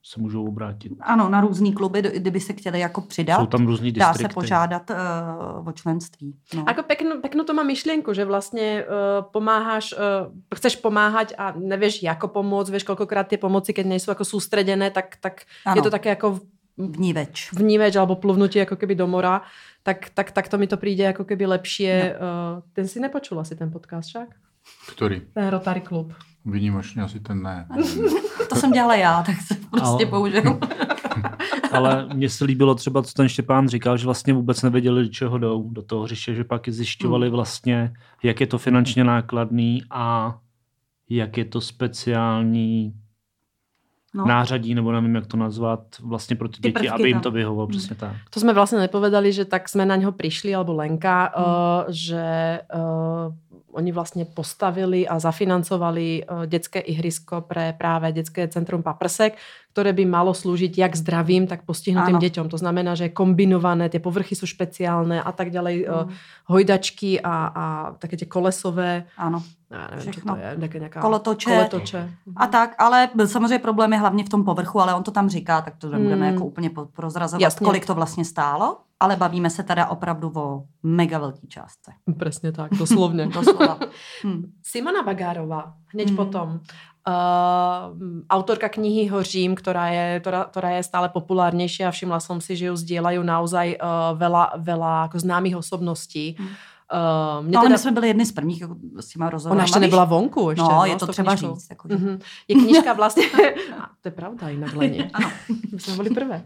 [0.05, 0.93] se můžou obrátit.
[1.01, 4.33] Ano, na různý kluby, do- kdyby se chtěli jako přidat, Jsou tam různý dá distrikty.
[4.33, 6.35] se požádat uh, o členství.
[6.53, 6.63] No.
[6.69, 12.05] Ako peknú, peknú to má myšlienku, že vlastne uh, pomáhaš, uh, chceš pomáhať a nevieš,
[12.05, 15.89] ako pomôcť, vieš, koľkokrát tie pomoci, keď nie sú ako sústredené, tak, tak je to
[15.89, 16.37] také ako
[16.77, 17.55] Vníveč.
[17.55, 19.47] vnímeč alebo pluvnutie ako keby do mora,
[19.83, 22.19] tak, tak, tak to mi to príde ako keby lepšie.
[22.19, 22.59] No.
[22.59, 24.29] Uh, ten si nepočul asi ten podcast však?
[24.91, 25.31] Ktorý?
[25.31, 26.11] Ten Rotary klub.
[26.45, 27.67] Výnimočne asi ten ne.
[28.49, 30.59] To jsem dělala já, tak se prostě Ale- použil.
[31.71, 35.37] ale mně se líbilo třeba, co ten Štěpán říkal, že vlastně vůbec nevěděli, do čeho
[35.37, 40.37] jdou do toho hřiště, že pak zjišťovali vlastně, jak je to finančně nákladný a
[41.09, 42.93] jak je to speciální
[44.15, 44.23] No.
[44.25, 47.21] nářadí, nebo nevím, jak to nazvat, vlastně pro ty, Ty děti, prvky aby jim tam.
[47.23, 48.15] to vyhovovalo, přesně tak.
[48.31, 51.43] To sme vlastne nepovedali, že tak sme na ňo prišli, alebo Lenka, Mm.
[51.43, 52.25] uh, že
[52.71, 53.27] uh,
[53.75, 59.35] oni vlastne postavili a zafinancovali uh, detské ihrisko pre práve detské centrum Paprsek,
[59.75, 62.47] ktoré by malo slúžiť jak zdravým, tak postihnutým deťom.
[62.47, 65.75] To znamená, že kombinované, tie povrchy sú špeciálne a tak ďalej.
[65.83, 66.07] Uh,
[66.47, 67.63] hojdačky a, a
[67.99, 69.43] také tie kolesové, Ano.
[69.71, 70.35] já nevím, Všechno.
[70.35, 71.49] čo to je, nějaká Kolotoče.
[71.51, 72.11] kolotoče.
[72.35, 75.61] A tak, ale samozřejmě problém je hlavně v tom povrchu, ale on to tam říká,
[75.61, 76.33] tak to nebudeme Mm.
[76.33, 77.65] jako úplně prozrazovat, Jasně.
[77.65, 81.91] kolik to vlastně stálo, ale bavíme se teda opravdu o mega velký částce.
[82.17, 83.27] Presne tak, doslovne.
[83.33, 83.79] Doslova.
[84.23, 84.51] Hm.
[84.63, 86.15] Simona Bagárová, hneď Mhm.
[86.19, 86.47] potom.
[87.05, 87.93] Uh,
[88.29, 92.65] autorka knihy Hořím, ktorá je, ktorá, ktorá je stále populárnejšia a všimla som si, že
[92.65, 96.33] ju zdieľajú naozaj uh, veľa, veľa ako známych osobností.
[96.35, 96.49] Mhm.
[96.85, 99.57] Uh, mne No, ale teda, my jsme byli jedni z prvních jako, s těma rozhovorama.
[99.57, 100.49] ona ještě nebyla vonku.
[100.49, 101.55] Ještě, No, je s to třeba knižkou.
[101.55, 101.67] říct.
[101.69, 101.95] Jako, že...
[101.95, 102.19] Mhm.
[102.47, 103.23] Je knižka vlastně,
[104.01, 105.09] to je pravda jinak Leni.
[105.13, 105.29] Ano.
[105.73, 106.37] My jsme byli prvé.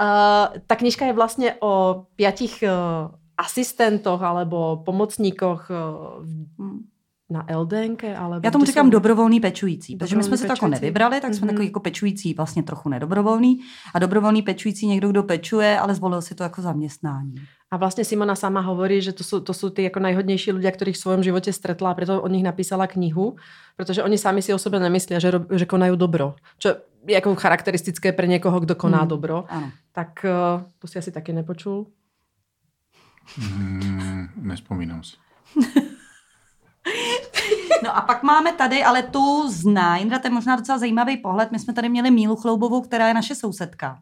[0.00, 6.97] Uh, ta knižka je vlastně o pětich uh, asistentoch alebo pomocníkoch uh, v-.
[7.30, 10.52] na LDNK, alebo Já tomu říkám jsou- dobrovolný pečující, protože my jsme Dobrovolný si to
[10.52, 10.80] jako pečující.
[10.82, 11.48] nevybrali, tak jsme Mhm.
[11.54, 13.60] takový jako pečující, vlastně trochu nedobrovolný.
[13.94, 17.34] A dobrovolný pečující někdo, kdo pečuje, ale zvolil si to jako zaměstnání.
[17.70, 20.96] A vlastne Simona sama hovorí, že to sú, to sú tí ako najhodnejší ľudia, ktorých
[20.96, 23.36] v svojom živote stretla a preto o nich napísala knihu,
[23.76, 26.32] pretože oni sami si o sebe nemyslia, že, rob, že konajú dobro.
[26.56, 29.12] Čo je ako charakteristické pre niekoho, kto koná Hmm.
[29.12, 29.44] dobro.
[29.52, 29.68] Ano.
[29.92, 31.92] Tak uh, to si asi taky nepočul.
[33.36, 35.20] Mm, nespomínám si.
[37.88, 41.52] No a pak máme tady, ale tu zná, Jindra, to je možná docela zajímavý pohled.
[41.52, 43.98] My jsme tady měli Mílu Chloubovou, která je naše sousedka.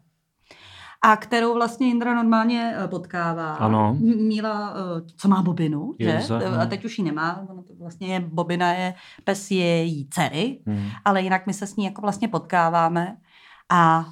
[1.01, 3.55] A kterou vlastně Jindra normálně eh, potkává.
[3.55, 3.97] Ano.
[3.99, 6.21] Míla, eh, co má bobinu, že?
[6.41, 6.57] Eh.
[6.61, 7.47] A teď už ji nemá.
[7.79, 10.89] Vlastně je, bobina je pes její dcery, Hmm.
[11.05, 13.17] ale jinak my se s ní jako vlastně potkáváme.
[13.69, 14.05] A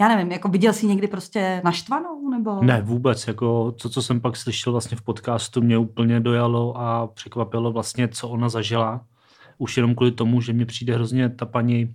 [0.00, 2.30] já nevím, jako viděl jsi někdy prostě naštvanou?
[2.30, 2.62] Nebo...
[2.62, 3.26] Ne, vůbec.
[3.26, 8.08] Jako to, co jsem pak slyšel vlastně v podcastu, mě úplně dojalo a překvapilo vlastně,
[8.08, 9.00] co ona zažila.
[9.58, 11.94] Už jenom kvůli tomu, že mě přijde hrozně ta paní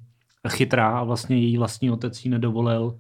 [0.49, 2.97] chytrá a vlastně její vlastní otec jí nedovolil,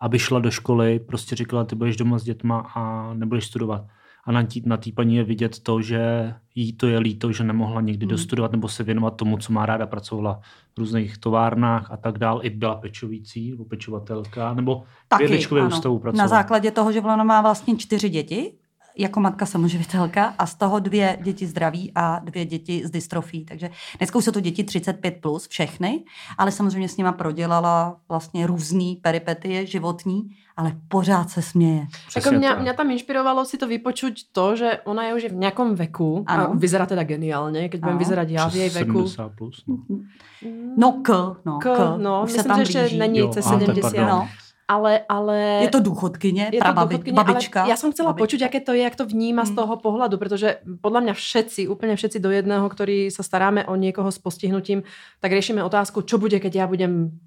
[0.00, 3.84] aby šla do školy, prostě říkala, ty budeš doma s dětma a nebudeš studovat.
[4.24, 7.44] A na té na tý paní je vidět to, že jí to je líto, že
[7.44, 8.10] nemohla někdy Hmm.
[8.10, 9.86] dostudovat nebo se věnovat tomu, co má ráda.
[9.86, 10.40] Pracovala
[10.74, 12.40] v různých továrnách a tak dál.
[12.42, 15.68] I byla pečující nebo pečovatelka, nebo Taky, ano.
[15.68, 16.24] ústavu pracovala.
[16.24, 18.52] Na základě toho, že ona má vlastně čtyři děti,
[18.98, 23.44] jako matka samoživitelka a z toho dvě děti zdraví a dvě děti z dystrofí.
[23.44, 26.04] Takže dneska už jsou to děti 35+, plus, všechny,
[26.38, 31.86] ale samozřejmě s nima prodělala vlastně různý peripetie životní, ale pořád se směje.
[32.16, 32.60] Ako mňa, tak.
[32.60, 36.36] mňa tam inšpirovalo si to vypočuť to, že ona je už v nejakom veku a
[36.36, 36.52] Áno.
[36.60, 38.04] vyzerá teda geniálne, keď budem Áno.
[38.04, 39.08] vyzerať ja v jej veku.
[39.08, 39.56] 70 plus.
[39.64, 39.76] No.
[40.76, 41.08] No k,
[41.44, 42.98] no K, no, už se myslím, tam že ještě blíží.
[42.98, 43.82] není Jo, cez a, tak 70.
[43.82, 44.06] pardon.
[44.08, 44.28] No,
[44.70, 45.66] Ale, ale...
[45.66, 47.60] je to důchodkyně, je to dôchodkyňa, babička.
[47.66, 48.22] Ale ja som chcela babička.
[48.22, 49.58] počuť, aké to je, jak to vníma z Mm.
[49.58, 54.06] toho pohľadu, pretože podľa mňa všetci, úplne všetci do jedného, ktorí sa staráme o niekoho
[54.14, 54.86] s postihnutím,
[55.18, 57.18] tak riešime otázku, čo bude, keď ja budem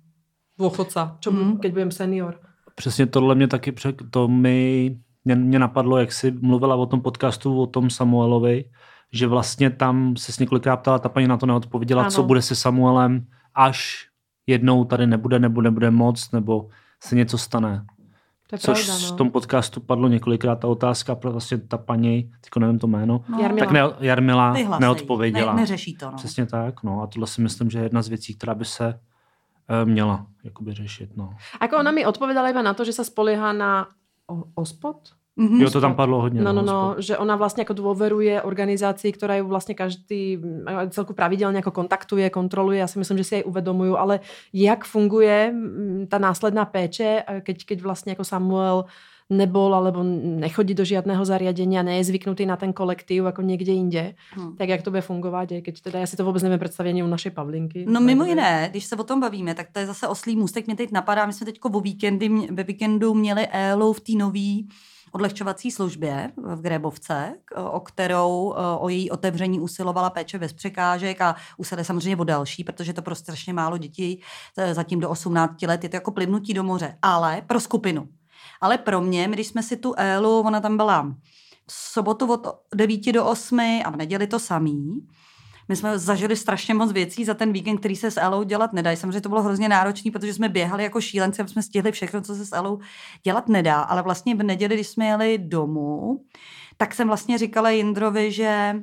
[0.55, 1.39] dôchodca, čo Mm.
[1.43, 1.57] mm.
[1.59, 2.39] keď budem senior.
[2.75, 3.95] Přesně tohle mě taky přek...
[4.09, 8.65] to mi mě, mě napadlo, jak jsi mluvila o tom podcastu, o tom Samuelovi,
[9.13, 12.11] že vlastně tam se s několikrát ptala, ta paní na to neodpověděla, Ano.
[12.11, 13.25] co bude se Samuelem,
[13.55, 14.07] až
[14.47, 16.67] jednou tady nebude, nebo nebude moc, nebo
[17.03, 17.85] se něco stane.
[18.49, 19.13] To je Což pravda, no.
[19.13, 23.23] v tom podcastu padlo několikrát ta otázka, pro vlastně ta paní, teďko nevím to jméno,
[23.29, 23.65] No, Jarmila.
[23.65, 24.81] tak ne, Jarmila vyhlasej.
[24.81, 25.53] neodpověděla.
[25.53, 26.17] Ne, neřeší to, no.
[26.17, 28.99] Přesně tak, no a tohle si myslím, že je jedna z věcí, která by se
[29.69, 31.33] eh, měla jakoby řešit, no.
[31.59, 33.87] Ako ona mi odpovedala iba na to, že sa spolieha na
[34.27, 34.95] o, ospod?
[35.35, 35.61] Mhm.
[35.61, 36.41] Jo, to tam padlo hodně.
[36.41, 37.03] No, no, no, hospod.
[37.03, 42.29] že ona vlastne ako dôveruje organizácii, ktorá ju vlastne každý mm, celku pravidelne ako kontaktuje,
[42.29, 42.77] kontroluje.
[42.77, 44.21] Ja si myslím, že si aj uvedomujú, ale
[44.53, 48.85] jak funguje mm, tá následná péče, a keď, keď vlastne ako Samuel
[49.29, 50.03] nebol alebo
[50.43, 54.03] nechodí do žiadného zariadenia, nie je zvyknutý na ten kolektív ako niekde inde,
[54.37, 54.55] Hm.
[54.57, 57.07] tak jak to bude fungovat, keď teda ja si to vůbec nevím představit ani u
[57.07, 57.85] našej Pavlinky.
[57.89, 60.75] No mimo jiné, když se o tom bavíme, tak to je zase oslý můstek, mě
[60.75, 64.67] teď napadá, my jsme teď o víkendy, ve víkendu měli Élu v té nový
[65.13, 67.35] odlehčovací službě v Grébovce,
[67.71, 72.93] o kterou o její otevření usilovala péče bez překážek a usiluje samozřejmě o další, protože
[72.93, 74.21] to pro strašně málo dětí,
[74.57, 78.09] e, zatím do 18 let, je to jako plivnutí do moře, ale pro skupinu.
[78.61, 81.15] Ale pro mě, když jsme si tu Élu, ona tam byla
[81.67, 85.07] v sobotu od 9 do 8 a v neděli to samý,
[85.69, 88.95] my jsme zažili strašně moc věcí za ten víkend, který se s Elou dělat nedá.
[88.95, 92.35] Samozřejmě to bylo hrozně náročné, protože jsme běhali jako šílenci, aby jsme stihli všechno, co
[92.35, 92.79] se s Elou
[93.23, 93.81] dělat nedá.
[93.81, 96.21] Ale vlastně v neděli, když jsme jeli domů,
[96.77, 98.75] tak jsem vlastně říkala Jindrovi, že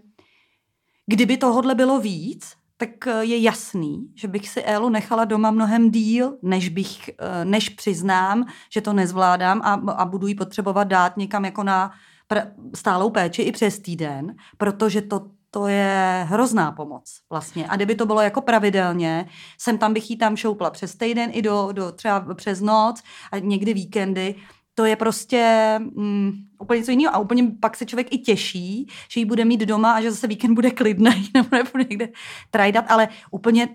[1.06, 5.90] kdyby tohodle bylo víc, tak eh, je jasný, že bych si Elu nechala doma mnohem
[5.90, 11.16] díl, než, bych, eh, než přiznám, že to nezvládám a, a budu ji potřebovat dát
[11.16, 11.90] někam jako na
[12.30, 17.68] pr- stálou péči i přes týden, protože to to je hrozná pomoc vlastně.
[17.68, 21.42] A kdyby to bylo jako pravidelně, jsem tam bych jí tam šoupla přes týden i
[21.42, 24.34] do, do třeba přes noc a někdy víkendy,
[24.74, 27.14] to je prostě mm, úplně něco jiného.
[27.14, 30.26] A úplně pak se člověk i těší, že ji bude mít doma a že zase
[30.26, 32.08] víkend bude klidný, nebo nebude někde
[32.50, 33.68] trajdat, ale úplně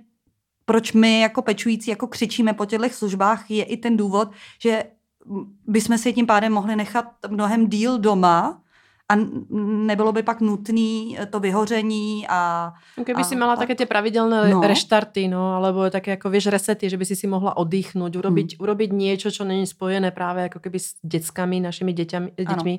[0.65, 4.83] proč my jako pečující jako křičíme po těchto službách, je i ten důvod, že
[5.67, 8.61] bychom si tím pádem mohli nechat mnohem díl doma,
[9.05, 9.13] a
[9.85, 12.73] nebylo by pak nutné to vyhoření a...
[12.97, 14.65] Kdyby a, si mala a, také tie pravidelné no.
[14.65, 18.61] reštarty, no, alebo také ako, vieš, resety, že by si si mohla oddychnúť, urobiť, hmm.
[18.65, 22.75] urobiť niečo, čo není spojené práve ako keby s deckami, našimi deťami, deťmi.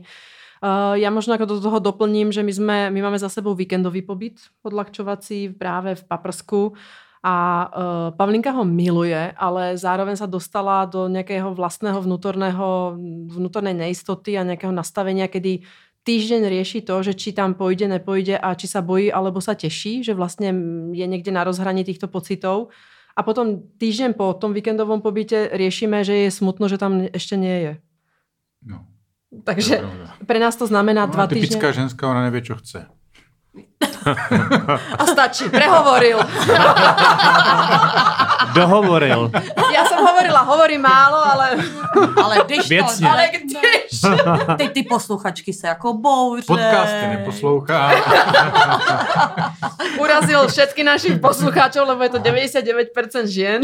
[0.57, 4.03] Uh, ja možno ako do toho doplním, že my, sme, my máme za sebou víkendový
[4.03, 6.75] pobyt odľahčovací práve v Paprsku
[7.23, 12.99] a uh, Pavlinka ho miluje, ale zároveň sa dostala do nejakého vlastného vnútorného,
[13.31, 15.67] vnútornej neistoty a nejakého nastavenia, kedy
[16.07, 20.07] týždeň rieši to, že či tam pôjde, nepôjde a či sa bojí alebo sa teší,
[20.07, 20.55] že vlastne
[20.95, 22.71] je niekde na rozhraní týchto pocitov.
[23.19, 27.57] A potom týždeň po tom víkendovom pobyte riešime, že je smutno, že tam ešte nie
[27.59, 27.73] je.
[28.63, 28.87] No.
[29.43, 29.83] Takže
[30.25, 31.59] pre nás to znamená no, dva týždne.
[31.59, 32.87] Typická ženská, ona nevie, čo chce.
[34.99, 36.19] A stačí, prehovoril.
[38.55, 39.31] Dohovoril.
[39.75, 41.47] Ja som hovorila, hovorím málo, ale...
[42.23, 43.07] Ale když Věcně.
[43.07, 43.13] to...
[43.13, 44.01] Ale když...
[44.57, 46.47] Teď ty posluchačky se jako bouře.
[46.47, 47.91] Podcasty neposlouchá.
[50.01, 53.63] Urazil všetky našich poslucháčov, lebo je to 99% žien.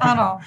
[0.00, 0.38] Ano.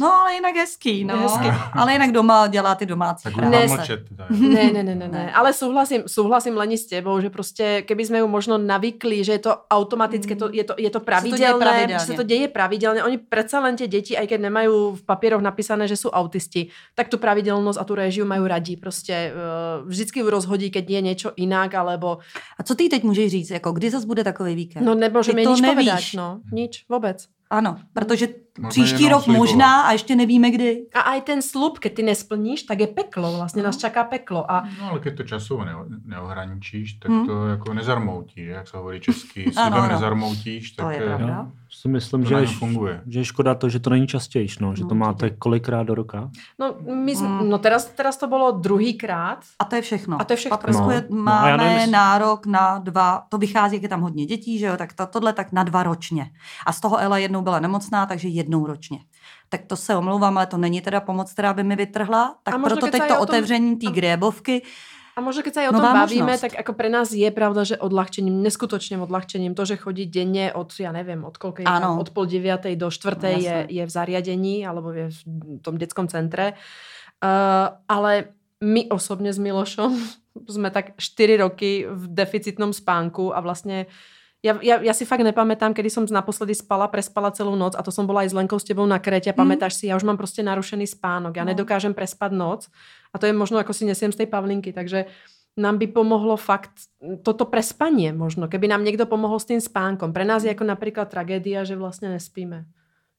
[0.00, 1.16] No, ale jinak hezký, no.
[1.18, 1.48] Hezký.
[1.72, 3.22] Ale jinak doma dělá ty domácí.
[3.22, 4.00] Tak Ne, mlčet.
[4.30, 5.32] Ne, ne, ne, ne, ne.
[5.34, 9.42] Ale súhlasím, súhlasím Leni s tebou, že proste, keby sme ju možno navykli, že je
[9.50, 13.02] to automatické, to, je, to, je to pravidelné, že sa to deje pravidelne.
[13.02, 17.10] Oni predsa len tie deti, aj keď nemajú v papieroch napísané, že sú autisti, tak
[17.10, 18.76] tú pravidelnosť a tú režiu majú radi.
[18.76, 22.22] Proste uh, vždycky ju rozhodí, keď je niečo inak, alebo...
[22.58, 24.86] A co ty teď můžeš říct, jako kdy zas bude takový víkend?
[24.86, 25.74] No to nič nevíš.
[25.74, 26.04] povedať.
[26.16, 27.18] No, nič, vôbec.
[27.50, 29.38] Ano, protože Možná příští rok slibovat.
[29.48, 30.82] možná a ještě nevíme kdy.
[30.94, 33.36] A aj ten slub, keď ty nesplníš, tak je peklo.
[33.36, 34.44] Vlastne nás čaká peklo.
[34.50, 35.72] A No ale keď to časovo ne,
[36.06, 37.26] neohraničíš, tak Hmm.
[37.26, 39.42] to jako nezarmoutí, jak se hovorí česky.
[39.52, 39.88] Slibem ano.
[39.88, 41.36] nezarmoutíš, To tak je eh, pravda.
[41.38, 41.46] Jo?
[41.70, 43.00] Si myslím, to že je, funguje.
[43.06, 45.94] že je škoda to, že to není častější, no, že No, to máte kolikrát do
[45.94, 46.30] roka.
[46.58, 47.48] no, my, sme- Mm.
[47.50, 49.38] no teraz, teraz to bolo druhýkrát.
[49.58, 50.20] A to je všechno.
[50.20, 50.56] A to je všechno.
[50.56, 50.90] Paprsku No.
[50.90, 54.00] je, No a já máme nevím, jestli- nárok na dva, to vychází, jak je tam
[54.00, 56.30] hodně dětí, že jo, tak to, tohle tak na dva ročně.
[56.66, 58.98] A z toho Ela jednou byla nemocná, takže jednou ročně.
[59.48, 62.38] Tak to se omlouvám, ale to není teda pomoc, která by mi vytrhla.
[62.42, 64.62] Tak proto teď to tom- otevření té a- grébovky,
[65.16, 66.44] A možno keď sa aj o Nová tom bavíme, možnosť.
[66.44, 70.68] tak ako pre nás je pravda, že odľahčením, neskutočným odľahčením, to, že chodí denne od,
[70.76, 74.92] ja neviem, od tam, od pol deviatej do štvrtej No, je, je v zariadení, alebo
[74.92, 75.20] je v
[75.64, 76.52] tom detskom centre.
[77.24, 79.96] Uh, ale my osobne s Milošom
[80.60, 83.88] sme tak 4 roky v deficitnom spánku a vlastne
[84.46, 87.90] ja, ja, ja si fakt nepamätám, kedy som naposledy spala, prespala celú noc a to
[87.90, 89.34] som bola aj s Lenkou s tebou na Krete.
[89.34, 89.38] Mm.
[89.42, 91.34] Pamätáš si, ja už mám proste narušený spánok.
[91.34, 91.50] Ja No.
[91.50, 92.70] nedokážem prespať noc
[93.10, 94.70] a to je možno ako si nesiem z tej Pavlinky.
[94.70, 95.10] Takže
[95.56, 96.92] nám by pomohlo fakt
[97.24, 100.12] toto prespanie možno, keby nám niekto pomohol s tým spánkom.
[100.12, 102.68] Pre nás je ako napríklad tragédia, že vlastne nespíme.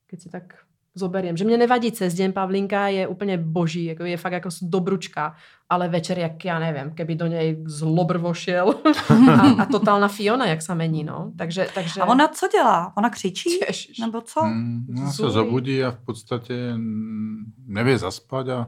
[0.05, 0.66] Keď si tak
[0.97, 1.37] zoberiem.
[1.37, 5.37] Že mne nevadí cez deň, Pavlinka je úplne boží, jako je fakt ako dobručka,
[5.69, 8.81] ale večer, jak ja neviem, keby do nej zlobr vošiel
[9.31, 11.31] a, a totálna Fiona, jak sa mení, no.
[11.37, 12.01] Takže, takže...
[12.01, 12.93] a ona co dělá?
[12.97, 13.49] Ona křičí?
[13.67, 13.97] Ježiš.
[13.97, 14.41] Nebo co?
[14.41, 15.33] Hmm, ona se Zury.
[15.33, 18.67] zabudí a v podstatě mm, nevě zaspat a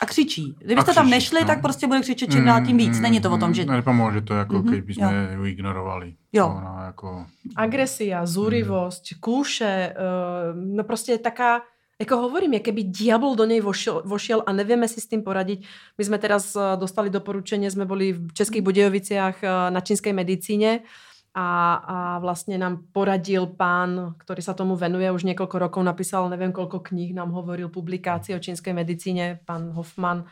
[0.00, 0.54] A křičí.
[0.60, 1.46] A Kdybyste tam křičí, nešli, no.
[1.46, 3.00] tak prostě bude křičet čím dál tím víc.
[3.00, 3.64] Není to o tom, že...
[3.64, 6.14] Mm, Nepomůže to, jako Mhm, kdyby jsme ju ignorovali.
[6.32, 6.54] Jo.
[6.56, 7.26] Ona jako...
[7.56, 11.60] Agresia, zúrivosť, kúše, uh, no proste taká,
[11.98, 15.66] ako hovorím, je keby diabol do nej vošiel, vošiel a nevieme si s tým poradiť.
[15.98, 20.86] My sme teraz eh, dostali doporučenie, sme boli v Českých Budejoviciach eh, na čínskej medicíne
[21.30, 26.50] a, a vlastne nám poradil pán, ktorý sa tomu venuje už niekoľko rokov, napísal neviem
[26.50, 30.24] koľko kníh, nám hovoril publikácie o čínskej medicíne, pán Hoffman,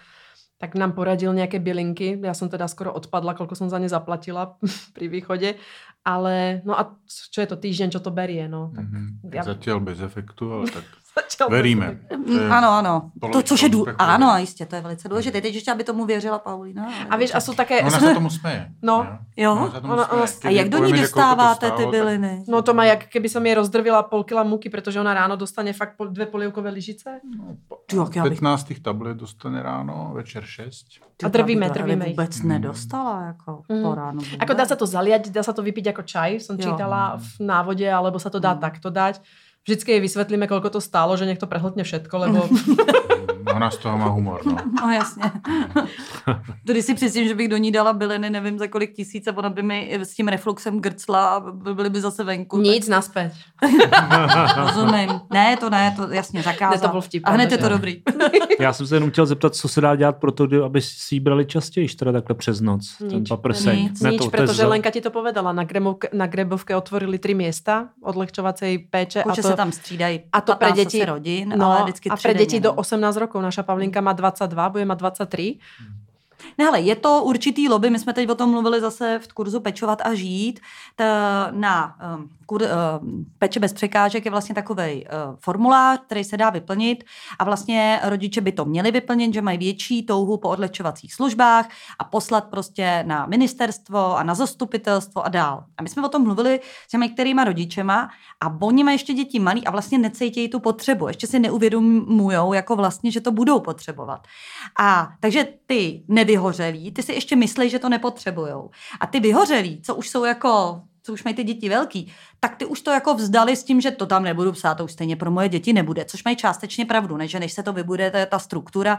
[0.57, 2.17] tak nám poradil nejaké bylinky.
[2.17, 4.57] Ja som teda skoro odpadla, koľko som za ne zaplatila
[4.97, 5.61] pri východe.
[6.01, 8.71] Ale, no a čo je to týždeň, čo to berie, no.
[8.71, 9.03] Tak Mhm.
[9.33, 10.87] ja- Zatiaľ bez efektu, ale tak
[11.51, 11.99] Veríme.
[12.11, 13.11] je Mm, Ano, ano.
[13.33, 13.79] To, což je dů...
[13.79, 13.97] úspěchu.
[14.01, 15.41] Ano, jistě, to je velice důležité.
[15.41, 16.89] Teď ještě, aby tomu věřila Paulina.
[17.11, 17.81] A víš, a jsou také...
[17.81, 18.69] Ona se tomu směje.
[18.83, 19.07] No.
[19.37, 19.53] Jo?
[19.53, 20.23] Ona se tomu Ona- směje.
[20.23, 22.45] ona- Když A jak do ní dostáváte ty byliny?
[22.49, 25.73] No to má, jak keby som jej rozdrvila pol kila múky, pretože ona ráno dostane
[25.73, 27.21] fakt pol- dve polievkové lyžice.
[27.87, 30.87] Ty, jak já bych 15 těch tablet dostane ráno, večer 6.
[31.25, 33.83] A drvíme, drvíme vůbec nedostala, jako Mm.
[33.83, 34.21] po ránu.
[34.41, 36.57] Ako dá sa to zaliať, dá sa to vypiť ako čaj, Jo.
[36.61, 38.61] čítala v návode, alebo sa to dá Mm.
[38.61, 39.21] takto dať.
[39.67, 42.47] Vždycky vysvetlíme, koľko to stálo, že to prehltne všetko, lebo
[43.55, 44.57] Ona z toho má humor, no.
[44.83, 45.23] No jasně.
[46.67, 49.37] to když si představím, že bych do ní dala byliny, nevím za kolik tisíc a
[49.37, 52.59] ona by mi s tím refluxem grcla a by- byly by zase venku.
[52.61, 53.33] nic naspäť.
[53.91, 55.21] Tak rozumím.
[55.33, 56.75] Ne, to ne, to jasně zakázat.
[56.75, 58.03] Ne, to byl vtip, a hned je to dobrý.
[58.61, 61.21] Já jsem se jenom chtěl zeptat, co se dá dělat pro to, aby si ji
[61.21, 63.29] brali častěji, teda takhle přes noc, ten Nič.
[63.29, 63.79] paprseň.
[63.83, 65.53] Nic, Ne, Nič, to, to je pretože za- Lenka ti to povedala.
[65.53, 69.19] Na, Grebovke, na Grebovke otvorili tri miesta odlehčovacej péče.
[69.19, 71.67] Jako, a že to, se tam střídají a to pre 15 deti, zase rodin, no,
[71.73, 72.75] ale vždycky a tři denně, deti do no.
[72.75, 73.36] 18 rokov.
[73.40, 76.06] Naša Pavlinka má 22, bude mať 23.
[76.59, 79.61] Ne, hele, je to určitý lobby, my jsme teď o tom mluvili zase v kurzu
[79.61, 80.61] Pečovat a žít.
[80.96, 81.05] Ta,
[81.51, 86.51] na um, kur, um, Peče bez překážek je vlastně takový uh, formulář, který se dá
[86.51, 87.05] vyplnit
[87.38, 91.68] a vlastně rodiče by to měli vyplnit, že mají větší touhu po odlečovacích službách
[91.99, 95.64] a poslat prostě na ministerstvo a na zastupitelstvo a dál.
[95.79, 98.09] A my jsme o tom mluvili s těmi některýma rodičema
[98.40, 101.09] a oni mají ještě děti malý a vlastně necítějí tu potřebu.
[101.09, 104.20] Ještě si neuvědomujou jako vlastně, že to budou potřebovat.
[104.81, 108.71] A takže ty nevyhořelí, ty si ještě myslí, že to nepotřebujou.
[109.01, 112.65] A ty vyhořelí, co už jsou jako co už mají ty děti velký, tak ty
[112.67, 115.31] už to jako vzdali s tím, že to tam nebudu psát, to už stejně pro
[115.31, 117.29] moje děti nebude, což mají částečně pravdu, ne?
[117.29, 118.99] že než se to vybude ta, ta struktura,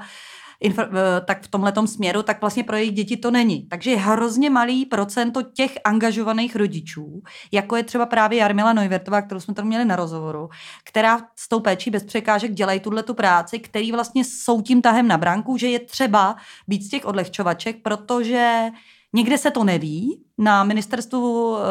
[1.25, 3.67] tak v tomhle směru, tak vlastně pro jejich děti to není.
[3.67, 9.39] Takže je hrozně malý procento těch angažovaných rodičů, jako je třeba právě Jarmila Neuwertová, kterou
[9.39, 10.49] jsme tady měli na rozhovoru,
[10.83, 15.07] která s tou péčí bez překážek dělají tuhle tu práci, který vlastně jsou tím tahem
[15.07, 16.35] na branku, že je třeba
[16.67, 18.69] být z těch odlehčovaček, protože
[19.13, 21.61] Někde se to neví, na ministerstvu e,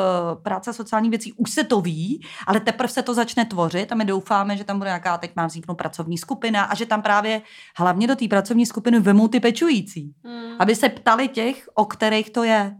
[0.43, 3.95] práce a sociálních věcí už se to ví, ale teprve se to začne tvořit a
[3.95, 7.43] my doufáme, že tam bude nějaká, teď má vzniknout pracovní skupina a že tam právě
[7.77, 10.15] hlavně do té pracovní skupiny vemou ty pečující,
[10.59, 12.77] aby se ptali těch, o kterých to je.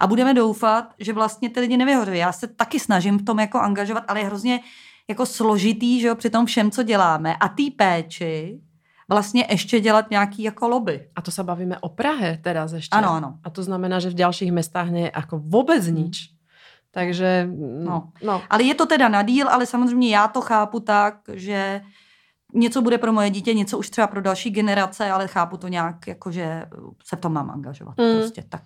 [0.00, 2.18] A budeme doufat, že vlastně ty lidi nevyhořují.
[2.18, 4.60] Já se taky snažím v tom jako angažovat, ale je hrozně
[5.08, 7.36] jako složitý, že jo, při tom všem, co děláme.
[7.40, 8.60] A té péči
[9.10, 11.10] vlastně ještě dělat nějaký jako lobby.
[11.16, 12.94] A to sa bavíme o Prahe teraz ešte.
[12.94, 13.30] Ano, ano.
[13.42, 16.30] A to znamená, že v ďalších mestách nie je ako vôbec nič.
[16.90, 17.82] Takže, no.
[17.84, 17.96] No.
[18.22, 18.36] no.
[18.50, 21.80] Ale je to teda na díl, ale samozřejmě já to chápu tak, že
[22.54, 26.06] něco bude pro moje dítě, něco už třeba pro další generace, ale chápu to nějak,
[26.06, 26.66] jako že
[27.04, 27.98] se v tom mám angažovat.
[27.98, 28.04] Mm.
[28.04, 28.16] Mm.
[28.18, 28.62] Prostě tak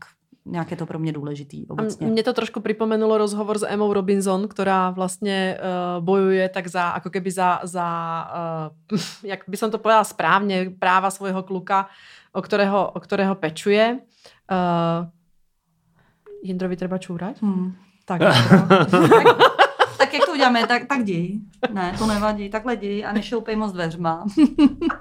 [0.47, 2.07] nějak je to pro mě důležitý A obecně.
[2.07, 7.09] mne to trošku pripomenulo rozhovor s Emou Robinson, ktorá vlastne uh, bojuje tak za, ako
[7.11, 7.87] keby za, za
[8.93, 8.99] uh,
[9.33, 11.89] jak by som to povedala správne, práva svojho kluka,
[12.37, 14.05] o ktorého, o ktorého pečuje.
[14.45, 15.09] Uh,
[16.45, 17.41] Jindrovi treba čúrať?
[17.41, 17.73] Hmm.
[18.05, 18.21] Tak,
[18.93, 19.27] tak,
[19.97, 21.41] tak jak to uděláme, tak, tak jdi.
[21.73, 24.25] Ne, to nevadí, takhle jdi a nešoupej moc dveřma.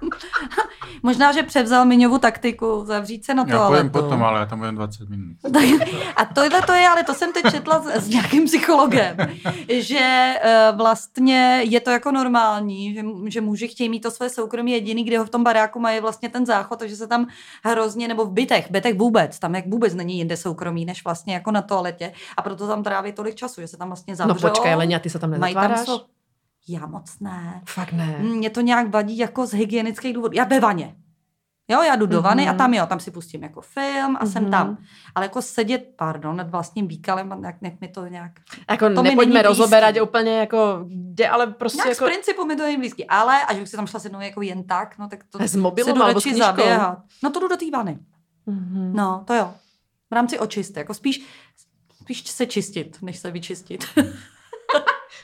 [1.03, 4.75] Možná, že převzal Miňovu taktiku, zavřít se na Já pojem potom, ale já tam budem
[4.75, 5.37] 20 minut.
[6.15, 9.17] A tohle to je, ale to jsem teď četla s, s nějakým psychologem,
[9.69, 10.33] že
[10.71, 15.03] uh, vlastně je to jako normální, že, že muži chtějí mít to své soukromí jediný,
[15.03, 17.27] kde ho v tom baráku mají vlastně ten záchod, takže se tam
[17.63, 21.51] hrozně, nebo v bytech, bytech vůbec, tam jak vůbec není jinde soukromí, než vlastně jako
[21.51, 24.47] na toaletě a proto tam tráví tolik času, že se tam vlastně no zavřou.
[24.47, 26.12] počkaj, Lenia, ty sa tam mají tam so...
[26.67, 27.61] Já moc ne.
[27.69, 28.17] Fakt ne.
[28.19, 30.33] Mně to nějak vadí jako z hygienických důvodů.
[30.37, 30.95] Já ve vaně.
[31.67, 32.55] Jo, já jdu do vany Mhm.
[32.55, 34.51] a tam jo, tam si pustím jako film a jsem Mhm.
[34.51, 34.77] tam.
[35.15, 38.31] Ale jako sedět, pardon, nad vlastním výkalem, jak, jak mi to nějak...
[38.67, 40.07] Ako To mi nepoďme není rozoberať blízký.
[40.09, 42.05] úplne ako, kde, ale prostě Nějak jako...
[42.05, 43.05] z principu mi to není blízký.
[43.07, 45.93] Ale, až bych si tam šla sednout jako jen tak, no tak to S mobilem
[45.93, 46.97] si jdu alebo s zaběhat.
[47.23, 47.99] No to jdu do té vany.
[48.45, 48.93] Mhm.
[48.95, 49.53] No, to jo.
[50.11, 50.79] V rámci očisty.
[50.79, 51.25] Jako spíš,
[52.01, 53.85] spíš se čistit, než se vyčistit.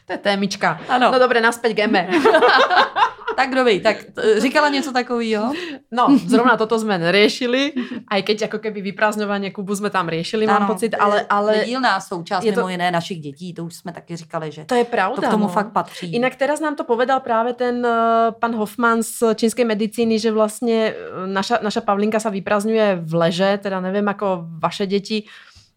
[0.09, 0.81] To je témička.
[0.89, 1.13] Ano.
[1.13, 2.09] No dobre, naspäť k Eme.
[3.39, 3.97] tak kdo ví, tak
[4.37, 5.53] říkala něco takového?
[5.91, 7.71] No, zrovna toto sme neriešili,
[8.11, 12.43] aj keď ako keby vyprázdňovanie Kubu sme tam riešili, mám pocit, ale, ale Nedílná součást
[12.43, 15.15] je to- mimo jiné našich dětí, to už jsme taky říkali, že to je pravda.
[15.15, 15.55] to k tomu no.
[15.55, 16.11] fakt patří.
[16.11, 20.91] Inak teraz nám to povedal práve ten uh, pan Hoffman z čínskej medicíny, že vlastne
[20.91, 25.23] uh, naša, naša Pavlinka sa vyprázdňuje v leže, teda neviem ako vaše deti,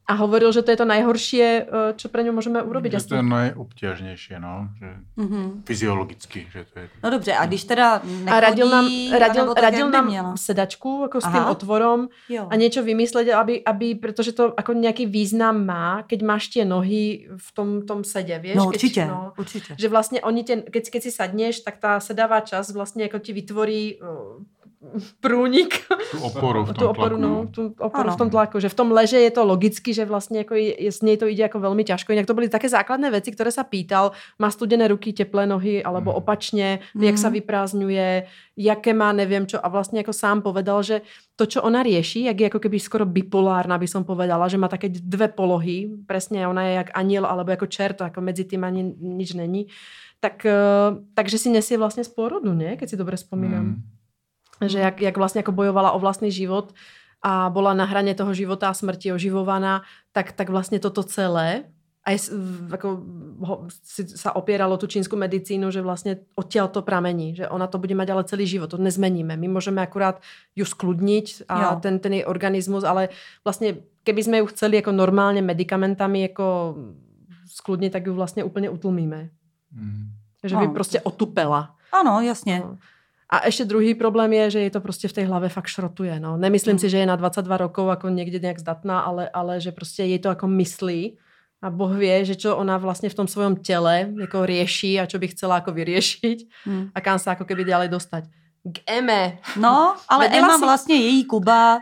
[0.06, 2.92] a hovoril, že to je to najhoršie, eh, čo pre ňu môžeme urobiť.
[2.92, 4.68] Že to je nejobtěžnější, no.
[4.78, 5.62] Že Mhm.
[5.64, 6.88] fyziologicky, že to je...
[7.02, 8.84] No dobře, a když teda nechodí, A radil nám,
[9.18, 10.36] radil, radil nám měla?
[10.36, 11.32] sedačku ako s Aha.
[11.38, 12.48] tým otvorom Jo.
[12.50, 17.28] a niečo vymysleť, aby, aby, pretože to ako nejaký význam má, keď máš tie nohy
[17.36, 18.56] v tom, tom sede, vieš?
[18.56, 19.74] No keď, určitě, no, určitě.
[19.78, 23.32] že vlastne oni tie, keď, keď si sadneš, tak tá sedavá časť vlastne ako ti
[23.32, 24.02] vytvorí
[25.18, 27.22] prúnik, Tu oporu v tom tú oporu, tlaku.
[27.22, 28.14] no, tú oporu Áno.
[28.14, 31.00] v tom tlaku, že v tom leže je to logicky, že vlastne ako je, z
[31.00, 32.10] nej to ide ako veľmi ťažko.
[32.10, 36.10] Inak to boli také základné veci, ktoré sa pýtal, má studené ruky, teplé nohy, alebo
[36.10, 36.16] Mhm.
[36.16, 37.34] opačne, jak sa Mhm.
[37.36, 38.08] vyprázdňuje,
[38.54, 41.00] jaké má neviem čo a vlastne ako sám povedal, že
[41.34, 44.66] to, čo ona rieši, jak je ako keby skoro bipolárna, by som povedala, že má
[44.66, 48.82] také dve polohy, presne ona je jak aniel alebo ako čert, ako medzi tým ani
[48.92, 49.70] nič není,
[50.18, 50.54] tak, eh,
[51.10, 52.74] takže si nesie vlastne z pôrodu, nie?
[52.74, 53.74] Keď si dobre spomínam.
[53.74, 54.01] Mm.
[54.62, 56.72] Že jak, jak vlastne ako bojovala o vlastný život
[57.22, 59.82] a bola na hrane toho života a smrti oživovaná,
[60.12, 61.64] tak, tak vlastne toto celé
[62.02, 62.88] aj s- v- ako
[63.46, 67.78] ho, si, sa opieralo tú čínsku medicínu, že vlastne odtiaľ to pramení, že ona to
[67.78, 69.38] bude mať ale celý život, to nezmeníme.
[69.38, 70.18] My môžeme akurát
[70.58, 71.70] ju skludniť a Jo.
[71.78, 73.14] ten, ten jej organizmus, ale
[73.46, 76.74] vlastne keby sme ju chceli ako normálne medikamentami ako
[77.46, 79.30] skludniť, tak ju vlastne úplne utlmíme.
[79.70, 80.10] Mm.
[80.42, 80.74] Že by Ano.
[80.74, 81.76] prostě otupela.
[81.92, 82.60] Ano, jasně.
[82.66, 82.78] No.
[83.32, 86.20] A ešte druhý problém je, že jej to prostě v tej hlave fakt šrotuje.
[86.20, 86.36] No.
[86.36, 86.78] Nemyslím Mm.
[86.78, 90.18] si, že je na 22 rokov ako niekde nejak zdatná, ale, ale že prostě jej
[90.18, 91.16] to ako myslí
[91.62, 95.16] a Boh vie, že čo ona vlastne v tom svojom tele jako rieši a čo
[95.18, 96.84] by chcela ako vyriešiť Hm.
[96.94, 98.22] a kam sa ako keby ďalej dostať.
[98.68, 99.38] K Eme.
[99.56, 101.76] No, ale Vedela Emma si- vlastně, její Kuba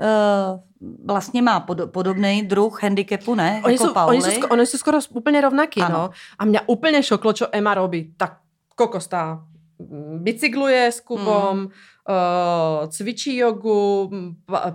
[0.00, 0.60] uh,
[1.04, 3.60] vlastně má pod, podobný druh handicapu, ne?
[3.64, 4.16] Oni jako Pauli.
[4.16, 5.80] oni, sko- oni sú skoro úplne rovnakí.
[5.80, 5.94] Áno.
[5.94, 6.04] No.
[6.38, 8.10] A mňa úplne šoklo, čo Emma robí.
[8.16, 8.38] Tak
[8.74, 9.53] kokos tá mm,
[10.18, 11.66] bicykluje s Kubom, mm.
[11.66, 14.10] uh, cvičí jogu,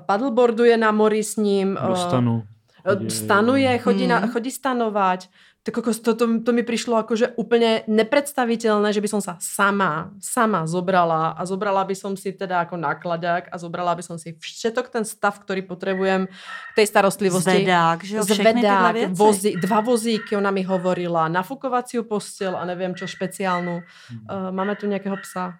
[0.05, 1.77] paddleboarduje na mori s ním.
[1.87, 2.43] Do stanu.
[2.85, 4.31] Eh, Stanuje, chodí, na, Mm.
[4.31, 5.27] chodí stanovať.
[5.69, 10.09] Tak kokos, to, to, to mi prišlo akože úplne nepredstaviteľné, že by som sa sama,
[10.17, 14.33] sama zobrala a zobrala by som si teda ako nákladák a zobrala by som si
[14.33, 17.61] všetok ten stav, ktorý potrebujem k tej starostlivosti.
[17.61, 23.05] Zvedák, že jo, Zvedák, vozy, dva vozíky, ona mi hovorila, nafukovaciu postel a neviem čo
[23.05, 23.85] špeciálnu.
[24.25, 25.53] Uh, máme tu nejakého psa.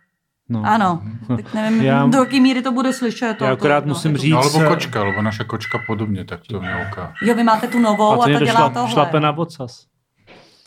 [0.49, 0.65] No.
[0.65, 1.05] Ano,
[1.37, 3.37] tak nevím, Já- do jaký míry to bude slyšet.
[3.37, 6.39] to- Já akorát to- musím to- říct- No, alebo kočka, alebo naša kočka podobně, tak
[6.49, 7.13] to mělka.
[7.21, 8.89] Jo, vy máte tu novou A a, to ta dělá šlap, tohle.
[8.91, 9.85] šlape na vocas.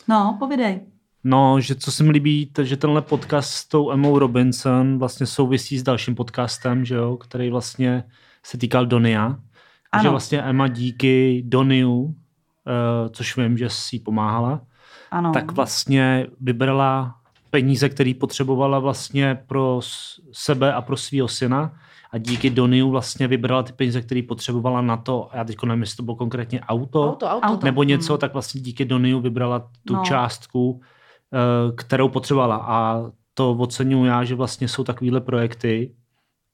[0.07, 0.81] No, povidej.
[1.23, 5.25] No, že co se mi líbí, to, že tenhle podcast s tou Emou Robinson vlastně
[5.25, 8.03] souvisí s dalším podcastem, že jo, který vlastně
[8.43, 9.25] se týkal Donia.
[9.91, 10.11] A Že Ano.
[10.11, 12.13] vlastně Emma díky Doniu, uh,
[13.11, 14.61] což vím, že si pomáhala,
[15.11, 15.31] Ano.
[15.31, 17.15] tak vlastně vybrala
[17.49, 19.79] peníze, které potřebovala vlastně pro
[20.31, 21.73] sebe a pro svého syna
[22.13, 25.81] a díky Doniu vlastně vybrala ty peníze, které potřebovala na to, a já teď nevím,
[25.81, 27.47] jestli to bylo konkrétně auto, Auto, auto.
[27.47, 27.65] Auto.
[27.65, 28.19] nebo něco, Hmm.
[28.19, 30.03] tak vlastně díky Doniu vybrala tu No.
[30.03, 30.81] částku,
[31.33, 32.55] eh, kterou potřebovala.
[32.55, 33.03] A
[33.33, 35.91] to oceňuji já, že vlastně jsou takovéhle projekty,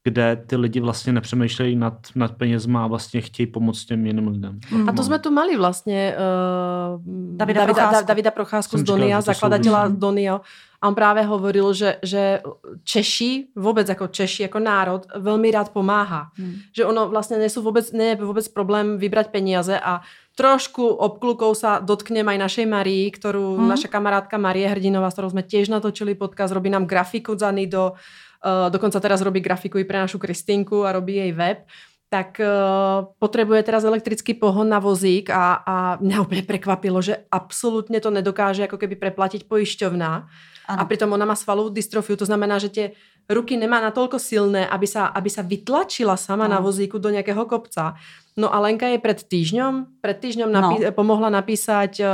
[0.09, 4.59] kde ty lidi vlastně nepřemýšlejí nad, nad penězma a vlastně chtějí pomoct těm jiným lidem.
[4.71, 4.89] Mm.
[4.89, 6.97] A to sme tu mali vlastne uh,
[7.37, 7.93] Davida Davida, Procházku.
[7.93, 9.93] Da, Davida Procházku z Donia, souvisí.
[9.93, 10.41] Donio.
[10.79, 12.39] A on práve hovoril, že, že
[12.87, 16.31] Češi, vôbec ako Češi, ako národ, veľmi rád pomáha.
[16.39, 16.63] Hmm.
[16.71, 19.99] Že ono vlastne nie, sú vôbec, nie je vôbec problém vybrať peniaze a
[20.39, 23.67] trošku obklukou sa dotknem aj našej Marii, ktorú Mhm.
[23.67, 27.91] naša kamarátka Marie Hrdinová, s ktorou sme tiež natočili podcast, robí nám grafiku za Nido,
[27.91, 31.67] uh, dokonca teraz robí grafiku i pre našu Kristinku a robí jej web
[32.09, 38.01] tak uh, potrebuje teraz elektrický pohon na vozík a, a mňa úplne prekvapilo, že absolútne
[38.01, 40.25] to nedokáže ako keby preplatiť poisťovná.
[40.65, 40.79] Ano.
[40.81, 42.85] A pritom ona má svalovú dystrofiu, to znamená, že tie
[43.29, 46.53] ruky nemá natoľko silné, aby sa, aby sa vytlačila sama No.
[46.53, 47.93] na vozíku do nejakého kopca.
[48.37, 50.91] No a Lenka je pred týždňom, pred týždňom napí- No.
[50.91, 52.07] pomohla napísať uh,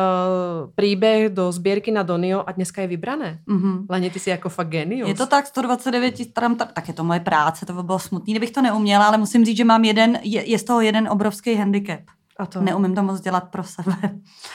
[0.73, 3.39] príbeh do zbierky na Donio a dneska je vybrané.
[3.45, 3.85] Mhm.
[3.89, 5.07] Leni, ty si jako fakt genius.
[5.07, 7.99] Je to tak, 129 tis- tam, tam, tak je to moje práce, to by bylo
[7.99, 11.07] smutný, kdybych to neuměla, ale musím říct, že mám jeden, je, je z toho jeden
[11.07, 11.99] obrovský handicap.
[12.39, 12.61] A to...
[12.61, 13.95] Neumím to moc dělat pro sebe.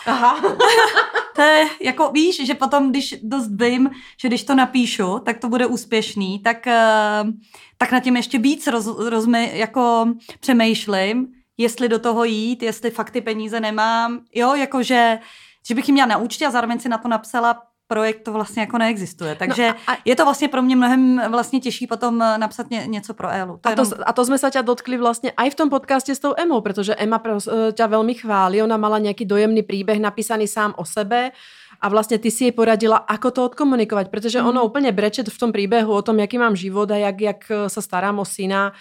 [0.07, 0.37] Aha.
[1.41, 5.49] To je, jako víš, že potom, když dost vím, že když to napíšu, tak to
[5.49, 7.25] bude úspěšný, tak, eh,
[7.79, 10.07] tak nad tím ještě víc roz, rozmy, jako
[10.41, 11.27] přemýšlím,
[11.57, 15.19] jestli do toho jít, jestli fakt ty peníze nemám, jo, jakože,
[15.69, 18.63] že bych jim měla na účtě a zároveň si na to napsala projekt to vlastně
[18.71, 19.35] jako neexistuje.
[19.35, 22.71] Takže No a- no, je to vlastně pro mě mnohem vlastně těžší potom eh, napsat
[22.71, 23.59] ně, něco pro Elu.
[23.61, 26.15] To A to, jenom- a to sme sa ťa dotkli vlastne aj v tom podcaste
[26.15, 29.99] s tou Emou, pretože Emma pros, e, ťa veľmi chváli, ona mala nejaký dojemný príbeh
[29.99, 31.35] napísaný sám o sebe
[31.81, 35.51] a vlastně ty si jej poradila, ako to odkomunikovať, protože ono úplně breče v tom
[35.53, 38.73] príbehu o tom, jaký mám život a jak, jak sa starám o syna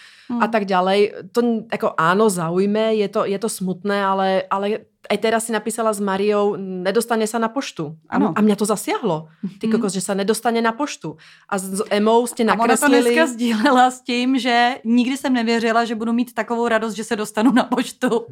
[0.41, 1.31] a tak ďalej.
[1.31, 1.41] To
[1.71, 4.65] jako áno, zaujme, je to, je to smutné, ale, ale
[5.09, 7.97] aj teraz si napísala s Mariou, nedostane sa na poštu.
[8.09, 8.33] Ano.
[8.35, 9.27] A, mňa to zasiahlo.
[9.59, 9.71] Ty Mhm.
[9.75, 11.17] kokos, že sa nedostane na poštu.
[11.49, 13.01] A s, Emou ste A ona to nakreslili...
[13.09, 17.15] dneska sdílela s tím, že nikdy jsem nevěřila, že budu mít takovou radost, že se
[17.15, 18.25] dostanu na poštu.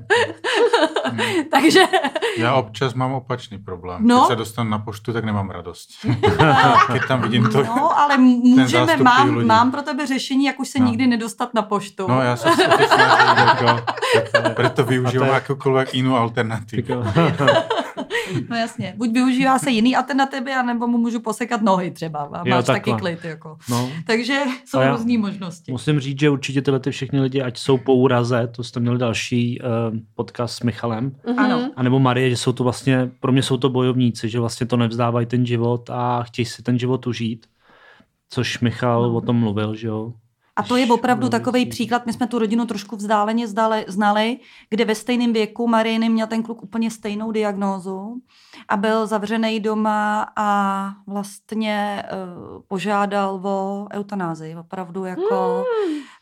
[1.52, 1.80] Takže
[2.38, 4.00] Já občas mám opačný problém.
[4.08, 4.16] No.
[4.18, 5.90] Když se dostanu na poštu, tak nemám radost.
[6.90, 7.64] Když tam vidím to.
[7.64, 9.48] No, ale můžeme, mám, lidí.
[9.48, 10.86] mám pro tebe řešení, jak už se No.
[10.86, 12.06] nikdy nedostat na poštu.
[12.08, 13.82] No já se to teď snažím, jako,
[14.56, 16.67] proto využívám to jakoukoliv jinou alternativu.
[18.50, 22.20] No jasně, buď využívá se jiný alternativy, anebo mu můžu posekat nohy třeba.
[22.20, 23.00] A Jo, máš taky takhle.
[23.16, 23.26] klid.
[23.30, 23.58] Jako.
[23.70, 25.72] No, Takže jsou různé možnosti.
[25.72, 28.98] musím říct, že určitě tyhle ty všechny lidi, ať jsou po úraze, to jste měli
[28.98, 29.68] další uh,
[30.16, 31.40] podcast s Michalem, Mhm.
[31.40, 31.72] Ano.
[31.76, 34.78] a nebo Marie, že jsou to vlastně, pro mě jsou to bojovníci, že vlastně to
[34.78, 37.46] nevzdávají ten život a chtějí si ten život užít.
[38.30, 39.16] Což Michal No.
[39.16, 40.14] o tom mluvil, že jo.
[40.58, 42.06] A to je opravdu Bylo takový příklad.
[42.06, 44.38] My jsme tu rodinu trošku vzdáleně zdali, znali,
[44.70, 48.22] kde ve stejném věku Marijny měl ten kluk úplně stejnou diagnózu
[48.70, 54.56] a byl zavřený doma a vlastně uh, požádal o eutanázii.
[54.56, 55.64] Opravdu jako,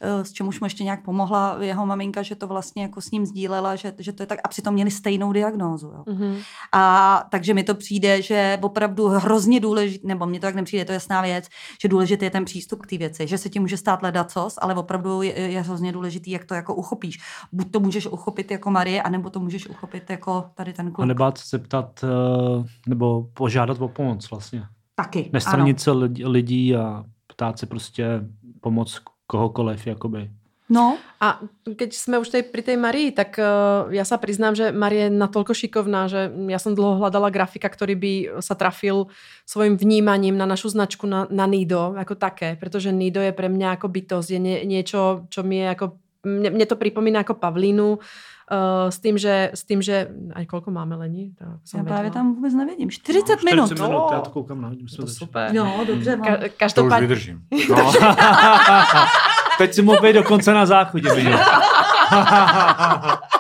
[0.03, 3.25] uh, s čemuž mu ještě nějak pomohla jeho maminka, že to vlastně jako s ním
[3.25, 4.39] sdílela, že, že to je tak.
[4.43, 5.87] A přitom měli stejnou diagnózu.
[5.87, 6.03] Jo.
[6.13, 6.37] Mhm.
[6.71, 10.91] A takže mi to přijde, že opravdu hrozně důležité, nebo mně to tak nepřijde, to
[10.91, 11.45] je jasná věc,
[11.81, 14.75] že důležitý je ten přístup k té věci, že se ti může stát ledacos, ale
[14.75, 17.19] opravdu je, je hrozně důležitý, jak to jako uchopíš.
[17.51, 21.07] Buď to můžeš uchopit jako Marie, anebo to můžeš uchopit jako tady ten A kluk.
[21.07, 24.63] nebát se ptat, uh, nebo požádat o pomoc vlastně.
[24.95, 25.29] Taky.
[25.33, 25.91] Nestranit se
[26.25, 28.21] lidí a ptát se prostě
[28.61, 30.31] pomoc kohokoliv, jakoby.
[30.69, 31.37] No, A
[31.77, 35.13] keď sme už tej, pri tej Marii, tak uh, ja sa priznám, že Maria je
[35.13, 39.05] natoľko šikovná, že ja som dlho hľadala grafika, ktorý by sa trafil
[39.45, 43.77] svojim vnímaním na našu značku na, na Nido ako také, pretože Nido je pre mňa
[43.77, 45.85] ako bytosť, je nie, niečo, čo mi je ako
[46.25, 50.73] mne, mne to pripomína ako Pavlínu, uh, s tým, že, s tým, že aj koľko
[50.73, 51.37] máme lení?
[51.37, 52.13] To som já právě vedela.
[52.13, 52.89] tam vůbec nevidím.
[52.89, 53.65] 40 minut.
[53.69, 54.13] 40 minut, Oh.
[54.13, 54.87] já to koukám na hodinu.
[54.97, 55.53] To super.
[55.53, 56.15] Jo, dobře.
[56.17, 56.25] Mám.
[56.25, 57.41] Ka- To už každopádně, vydržím.
[57.69, 57.93] No.
[59.57, 61.39] Teď si mohl být dokonce na záchodě vidět.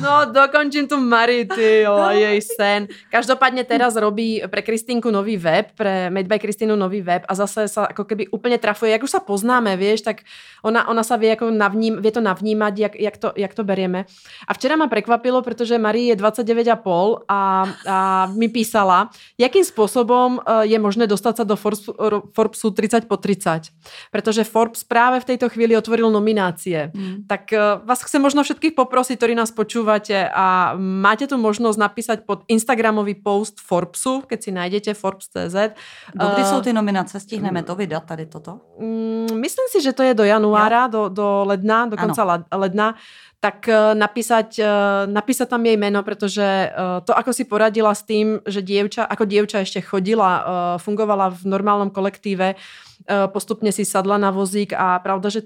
[0.00, 2.88] No, dokončím tu Mari, ty jo, jej sen.
[3.10, 7.68] Každopádne teraz robí pre Kristinku nový web, pre Made by Kristínu nový web a zase
[7.68, 8.92] sa ako keby úplne trafuje.
[8.92, 10.22] Jak už sa poznáme, vieš, tak
[10.64, 14.04] ona, ona sa vie, ako navním, vie to navnímať, jak, jak, to, jak to berieme.
[14.48, 17.40] A včera ma prekvapilo, pretože Marie je 29,5 a,
[17.86, 17.98] a
[18.32, 23.16] mi písala, jakým spôsobom eh, je možné dostať sa do Forbes, ro- Forbesu 30 po
[23.16, 23.72] 30.
[24.08, 26.92] Pretože Forbes práve v tejto chvíli otvoril nominácie.
[26.92, 27.24] Hmm.
[27.26, 32.18] Tak uh, vás chcem možno všetkých poprosiť, ktorí nás počúvate a máte tu možnosť napísať
[32.24, 35.56] pod Instagramový post Forbesu, keď si nájdete Forbes.cz.
[36.14, 37.20] Dokdy Eh, jsou ty nominace?
[37.20, 38.60] Stihneme to vydat tady toto?
[38.78, 42.94] Mm, myslím si, že to je do januára, do, do ledna, do konca la- ledna,
[43.44, 44.68] tak eh, napísať, eh,
[45.04, 46.72] napísať tam jej meno, pretože eh,
[47.04, 50.24] to, ako si poradila s tým, že dievča, ako dievča ešte chodila,
[50.80, 52.56] fungovala v normálnom kolektíve,
[53.32, 55.44] postupne si sadla na vozík a pravda, že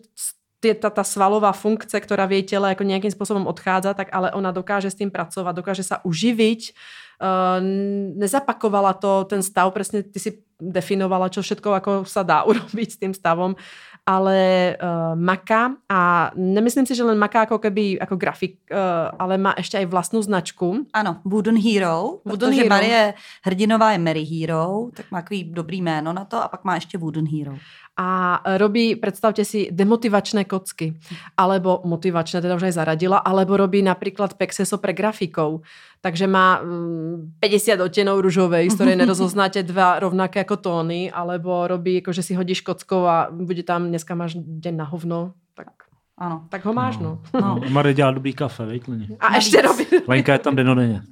[0.58, 4.34] tie, tá, tá svalová funkce, ktorá v jej tele ako nejakým spôsobom odchádza, tak ale
[4.34, 6.74] ona dokáže s tým pracovať, dokáže sa uživiť,
[7.18, 7.58] Uh,
[8.14, 13.00] nezapakovala to, ten stav, presne ty si definovala, čo všetko ako sa dá urobiť s
[13.02, 13.58] tým stavom,
[14.06, 14.38] ale
[14.78, 19.50] uh, maká a nemyslím si, že len maká ako keby ako grafik, uh, ale má
[19.58, 20.86] ešte aj vlastnú značku.
[20.94, 22.70] Ano, Wooden Hero, Wooden protože Hero.
[22.70, 26.74] Marie Hrdinová je Mary Hero, tak má takový dobrý jméno na to a pak má
[26.74, 27.58] ještě Wooden Hero.
[27.98, 30.94] A robí, predstavte si, demotivačné kocky.
[31.34, 35.66] Alebo motivačné, teda už aj zaradila, alebo robí napríklad Pexeso pre grafikov.
[35.98, 41.98] Takže má mm, 50 odtenov ružovej, z ktorej nerozoznáte dva rovnaké ako tóny, alebo robí,
[41.98, 46.46] ako že si hodíš kockou a bude tam, dneska máš deň na hovno, tak, Ano.
[46.50, 47.18] tak ho máš, no.
[47.34, 47.58] No.
[47.58, 47.60] No.
[47.74, 48.82] Marie dělá dobrý kafe, veď?
[48.88, 49.42] A Navíc.
[49.42, 49.84] ešte robí...
[50.06, 51.02] Lenka je tam denodenně.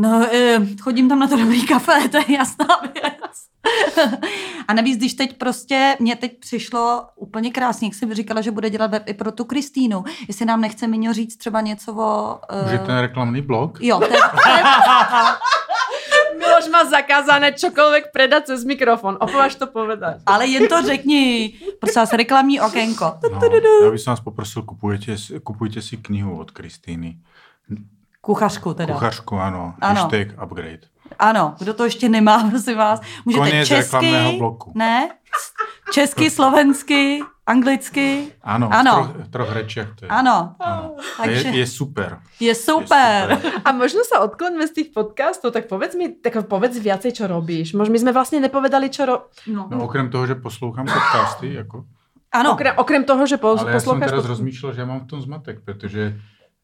[0.00, 3.27] No, eh, chodím tam na to dobrý kafe, to je jasná věc.
[4.68, 8.70] A navíc, když teď prostě, mně teď přišlo úplně krásně, jak jsem říkala, že bude
[8.70, 10.04] dělat web i pro tu Kristýnu.
[10.28, 12.38] Jestli nám nechce Miňo říct třeba něco o...
[12.50, 13.78] eh, Už je ten reklamný blok?
[13.80, 14.62] Jo, to to je,
[16.38, 19.18] Miloš má zakázané čokoľvek predať cez mikrofon.
[19.18, 20.22] Opováž to povedať.
[20.26, 21.54] ale jen to řekni.
[21.80, 23.18] Prosím vás, reklamní okénko.
[23.32, 23.40] No,
[23.84, 27.16] já bych vás poprosil, kupujte, kupujte si knihu od Kristýny.
[28.20, 28.94] Kuchařku teda.
[28.94, 29.74] Kuchařku, ano.
[29.80, 30.00] Ano.
[30.00, 30.80] Hashtag upgrade.
[31.18, 34.36] Ano, kdo to ještě nemá, prosím vás, můžete Konec česky...
[34.38, 34.72] bloku.
[34.74, 35.08] Ne,
[35.92, 38.32] Česky, slovensky, anglicky.
[38.42, 39.04] Ano, Ano.
[39.04, 40.08] v troch, troch rečiach to je.
[40.08, 40.54] Ano.
[40.60, 40.96] Ano.
[41.16, 42.18] Takže je, je super.
[42.40, 43.30] je super.
[43.30, 43.60] Je super.
[43.64, 47.72] A možno sa odkloňme z tých podcastov, tak povedz mi, tak povedz viacej, čo robíš.
[47.72, 49.16] Možno my sme vlastne nepovedali, čo ro...
[49.48, 49.68] No.
[49.72, 51.84] No okrem toho, že poslouchám podcasty, jako,
[52.32, 52.52] Ano.
[52.52, 55.06] Okrem, okrem toho, že po, ale já jsem teraz pod- rozmýšlel, že já mám v
[55.06, 56.20] tom zmatek, protože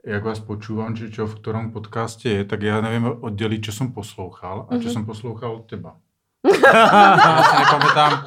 [0.06, 3.92] jak vás počúvam, že čo v ktorom podcaste je, tak já nevím oddělit, čo jsem
[3.92, 5.96] poslouchal a čo jsem poslouchal od teba.
[6.74, 8.24] já si nepamätám,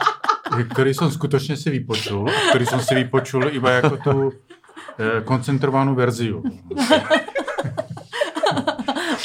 [0.74, 4.32] který jsem skutečně si vypočul a který jsem si vypočul iba jako tu
[5.00, 6.44] eh, koncentrovanou verziu.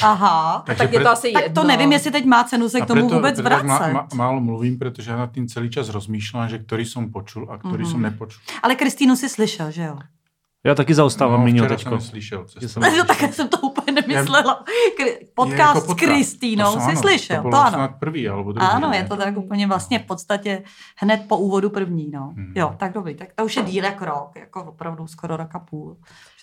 [0.03, 0.63] Aha.
[0.67, 1.63] Takže Tak je pre- to asi Tak jedno.
[1.63, 3.93] to nevím, jestli teď má cenu se k tomu vůbec preto tak vracet.
[3.93, 7.59] má, málo mluvím, protože já nad tím celý čas rozmýšlám, že který jsem počul a
[7.59, 7.87] který Mhm.
[7.91, 8.43] jsem nepočul.
[8.63, 9.99] Ale Kristýnu si slyšel, že jo?
[10.65, 11.99] Já taky zaostávám no, včera teďko.
[12.61, 14.65] Že jsem- No, tak jsem to úplně nemyslela.
[14.99, 17.71] Kri- Podcast jako s Kristýnou To si ano, slyšel, to, to, ano.
[17.71, 18.69] snad prvý, alebo druhý.
[18.71, 18.97] Ano, ne?
[18.97, 20.63] je to tak úplně vlastně v podstatě
[20.97, 22.33] hned po úvodu první, no.
[22.37, 22.53] Hmm.
[22.57, 25.97] Jo, tak dobrý, tak to už je díl jak rok, jako opravdu skoro roka půl.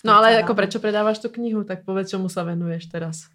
[0.06, 0.44] No ale Docela.
[0.44, 3.28] ako prečo predávaš tú knihu, tak povedz, čomu sa venuješ teraz.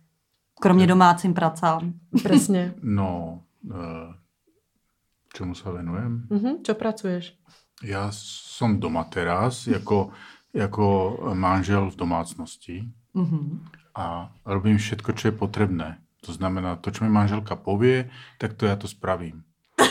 [0.60, 1.92] Kromě domácím pracám.
[2.22, 2.74] Presne.
[2.82, 4.14] No, uh,
[5.34, 6.26] čemu se venujem?
[6.30, 7.34] Mhm, čo pracuješ?
[7.82, 10.10] Já jsem doma teraz, jako,
[10.54, 10.84] jako
[11.34, 12.84] manžel v domácnosti
[13.14, 13.60] Mhm.
[13.94, 15.98] a robím všetko, čo je potrebné.
[16.26, 19.42] To znamená, to, čo mi manželka povie, tak to já to spravím.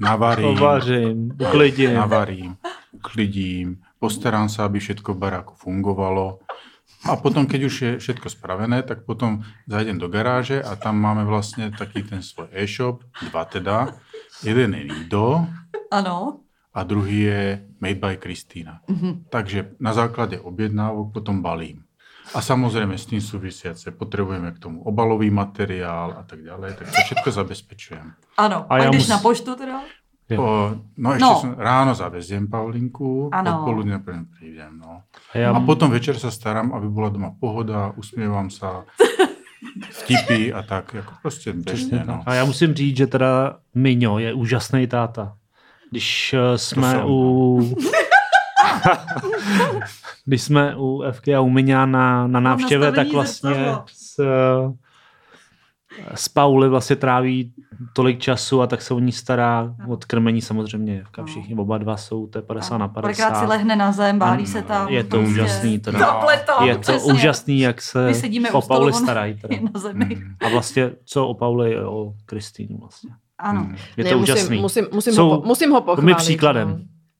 [0.00, 1.94] Navarím, Ovařím, uklidím.
[1.94, 2.56] navarím,
[2.92, 6.38] uklidím, postarám sa, aby všetko v baráku fungovalo.
[7.06, 11.24] A potom, keď už je všetko spravené, tak potom zajdem do garáže a tam máme
[11.24, 13.88] vlastně taký ten svoj e-shop, dva teda.
[14.42, 15.46] Jeden je Lido
[15.90, 16.40] Ano.
[16.78, 18.80] A druhý je Made by Kristýna.
[18.88, 19.24] Mhm.
[19.30, 21.82] Takže na základě objednávok potom balím.
[22.34, 27.00] A samozřejmě s tím souvisejíce potřebujeme k tomu obalový materiál a tak dále, tak to
[27.04, 28.10] všechno zabezpečujeme.
[28.36, 28.56] Ano.
[28.68, 29.80] A A, já jdeš mus- na poštu teda?
[30.30, 30.42] Jo.
[30.42, 31.40] O, no ještě No.
[31.40, 33.58] Jsem, ráno zaveziem Paulinku, Ano.
[33.58, 34.78] odpoludne potom prídem.
[34.78, 35.02] No.
[35.34, 38.66] A já, A potom večer se starám, aby byla doma pohoda, usmívám se,
[39.90, 42.22] vtipy a tak, jako prostě běžně, no.
[42.26, 45.36] a já musím říct, že teda Miňo je úžasný táta.
[45.90, 47.04] Když eh, jsme jsem.
[47.06, 47.60] u...
[50.24, 54.20] Když jsme u FK a u Miňa na, na návštěvě, tak vlastně s,
[56.14, 57.52] s Pauli vlastně tráví
[57.92, 61.04] tolik času a tak se o ní stará od krmení samozřejmě.
[61.04, 63.48] FK všichni oba dva jsou, to je 50 na Kolikrát si 50.
[63.48, 64.88] lehne na zem, válí Ano, se tam.
[64.88, 65.28] Je to prostě.
[65.28, 66.12] úžasný teda.
[66.12, 67.12] Tohle to, Je to přesně.
[67.12, 68.12] úžasný, jak se
[68.52, 69.34] o Pauli starají.
[69.34, 69.56] Teda.
[69.74, 70.04] na zemi.
[70.04, 70.34] Mm.
[70.46, 73.10] A vlastně co o Pauli je o Kristýnu vlastně.
[73.38, 73.60] Ano.
[73.60, 73.76] Mm.
[73.96, 74.58] Je Ne, to musím, úžasný.
[74.60, 76.06] Musím, musím, Jsou- ho, po, musím ho pochválit.
[76.06, 76.68] mi příkladem.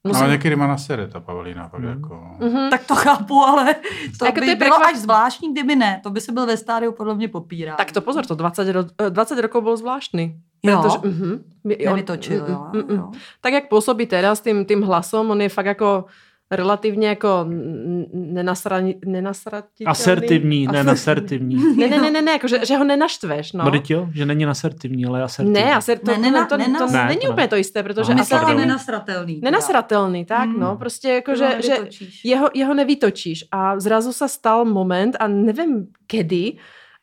[0.04, 0.08] No.
[0.08, 1.88] Musím, ale někdy má na sere ta Pavlína, pak Mm.
[1.88, 2.24] jako...
[2.38, 2.70] Mhm.
[2.70, 3.74] Tak to chápu, ale
[4.18, 6.00] to Jako to by je bylo prekvap- až zvláštní, kdyby ne.
[6.02, 7.74] To by se byl ve stádiu podle mě popírá.
[7.76, 10.36] Tak to pozor, to 20, ro, eh, 20 rokov bol zvláštny.
[10.62, 10.82] Jo?
[11.04, 12.66] Mhm, my- on- Nevytočil, mm, jo.
[12.72, 12.96] mm, mm.
[12.96, 13.10] jo.
[13.40, 16.04] Tak jak pôsobí teraz tým, tým hlasom, on je fakt ako
[16.50, 19.84] relatívne ako n- nenasrani, nenasratiteľný.
[19.84, 21.54] Asertivní, ne nasertivní.
[21.76, 23.64] Ne, ne, ne, ne, ne, jako, že, že ho nenaštveš, no.
[23.64, 23.80] No.
[23.88, 25.60] jo, že není nasertivní, ale asertivní.
[25.60, 27.30] Ne, aser, to, Ne, nena- to, to, to, nenas- to Ne, není ne.
[27.30, 28.60] úplně to isté, protože Aha, Myslela pardon.
[28.60, 29.40] nenasratelný.
[29.44, 30.60] nenasratelný, tak Mm.
[30.60, 32.24] no, prostě jako, Že ho že, že nevytočíš.
[32.24, 36.52] jeho, jeho nevytočíš a zrazu sa stal moment a nevím kedy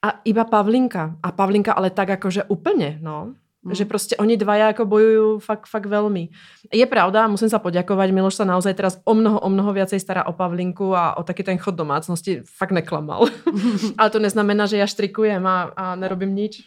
[0.02, 1.16] a iba Pavlinka.
[1.24, 3.34] A Pavlinka ale tak jakože úplně, no.
[3.66, 3.76] Mm.
[3.76, 6.30] Že prostě oni dvaja jako bojujú fakt, fakt veľmi.
[6.74, 10.30] Je pravda, musím sa poďakovať, Miloš sa naozaj teraz o mnoho, o mnoho viacej stará
[10.30, 13.26] o Pavlinku a o taký ten chod domácnosti fakt neklamal.
[14.00, 16.62] Ale to neznamená, že ja štrikujem a, a nerobím nič.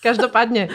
[0.00, 0.72] Každopádne,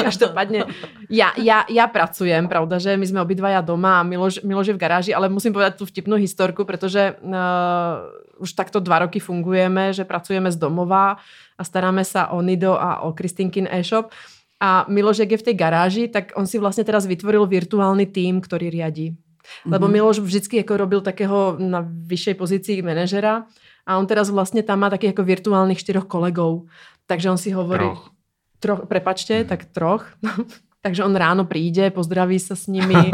[0.00, 0.64] každopádne,
[1.12, 4.80] ja, ja, ja pracujem, pravda, že my sme obidvaja doma a Miloš, Miloš je v
[4.80, 8.08] garáži, ale musím povedať tú vtipnú historku, pretože uh,
[8.40, 11.20] už takto dva roky fungujeme, že pracujeme z domova
[11.62, 14.10] a staráme sa o Nido a o Kristinkin e-shop.
[14.58, 18.42] A Miloš, jak je v tej garáži, tak on si vlastne teraz vytvoril virtuálny tím,
[18.42, 19.14] ktorý riadí.
[19.62, 19.92] Lebo Mhm.
[19.92, 23.46] Miloš vždycky jako robil takého na vyššej pozícii manažera
[23.82, 26.66] a on teraz vlastne tam má takých jako virtuálnych štyroch kolegov.
[27.06, 27.86] Takže on si hovorí...
[27.86, 28.10] Troch.
[28.58, 29.46] Troch, prepačte, Mhm.
[29.46, 30.06] tak troch.
[30.82, 32.94] Takže on ráno príde, pozdraví sa s nimi.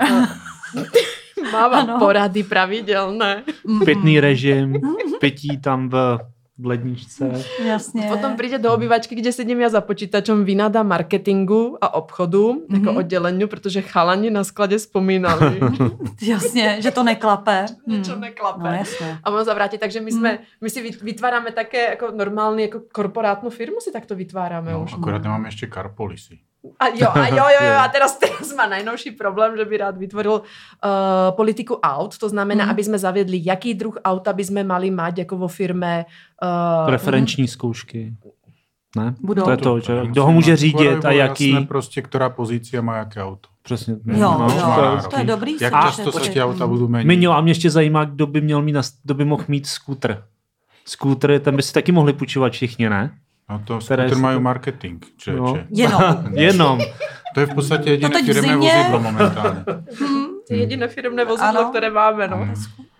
[1.52, 2.00] Máva Ano.
[2.00, 3.44] porady pravidelné.
[3.64, 3.84] Mhm.
[3.84, 4.80] Pitný režim,
[5.20, 6.18] pití tam v,
[6.58, 7.28] v ledničce.
[7.64, 8.08] Jasně.
[8.08, 12.74] Potom príde do obývačky, kde sedím ja za počítačom, vynadá marketingu a obchodu, mm-hmm.
[12.74, 12.96] jako Mhm.
[12.96, 15.60] oddeleniu, protože chalani na skladě spomínali.
[16.22, 17.66] Jasně, že to neklape.
[17.86, 18.20] Niečo Hmm.
[18.20, 18.64] neklape.
[18.64, 19.18] No jasně.
[19.24, 23.50] A mám zavrátit, takže my, jsme, my si vyt- vytváráme také jako normální jako korporátnu
[23.50, 24.92] firmu si takto vytváráme No, už.
[24.92, 26.38] akorát nemáme ještě Carpolisy.
[26.78, 29.96] A jo, a jo, jo, jo, a teraz, teraz má najnovší problém, že by rád
[29.96, 30.42] vytvoril uh,
[31.36, 32.70] politiku aut, to znamená, Mhm.
[32.72, 36.04] aby sme zaviedli, jaký druh auta by sme mali mať jako vo firme.
[36.42, 38.12] Uh, Preferenční zkoušky.
[38.96, 39.14] Ne?
[39.20, 39.44] Budou.
[39.44, 41.50] To je to, že kdo ho může mít řídit a jaký...
[41.50, 43.48] Jasné prostě, která pozícia má jaké auto.
[43.62, 43.94] Přesně.
[44.06, 45.56] Jo, no, jo, to je to, to je dobrý.
[45.60, 47.04] Jak slyšet, často se ty auta budou měnit?
[47.06, 50.22] Miňo, a mě ještě zajímá, kdo by měl mít, kdo by mohl mít skútr.
[50.86, 53.10] Skútr, ten by si taky mohli půjčovat všichni, ne?
[53.50, 55.58] No to Které skuter mají to- marketing, člověče.
[55.60, 55.76] No.
[55.76, 56.02] Jenom.
[56.34, 56.78] Jenom.
[57.34, 59.64] To je v podstatě jediné firmné zimě- vozidlo momentálně.
[59.64, 59.74] To
[60.54, 61.70] je jediné firmné vozidlo, Ano.
[61.70, 62.36] které máme, no.
[62.36, 62.54] Hmm.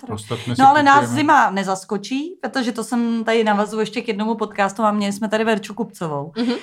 [0.09, 4.35] Ostatně No ale nás kupujeme- zima nezaskočí, protože to jsem tady navazu ještě k jednomu
[4.35, 6.55] podcastu a měli jsme tady Verču Kupcovou, Mhm.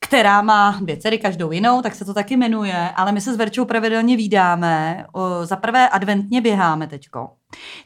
[0.00, 3.36] která má dvě dcery, každou jinou, tak se to taky jmenuje, ale my se s
[3.36, 5.04] Verčou pravidelně vídáme.
[5.12, 7.28] O, Za prvé adventně běháme teďko,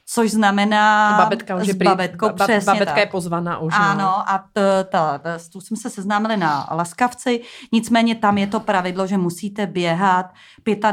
[0.06, 2.96] což znamená Babetka už je prý, babetkou, ba- přesně babetka tak.
[2.96, 3.72] je pozvaná už.
[3.72, 3.84] no.
[3.84, 7.40] Ano, a t, ta, ta, s tu jsme se seznámili na Laskavci,
[7.72, 10.26] nicméně tam je to pravidlo, že musíte běhat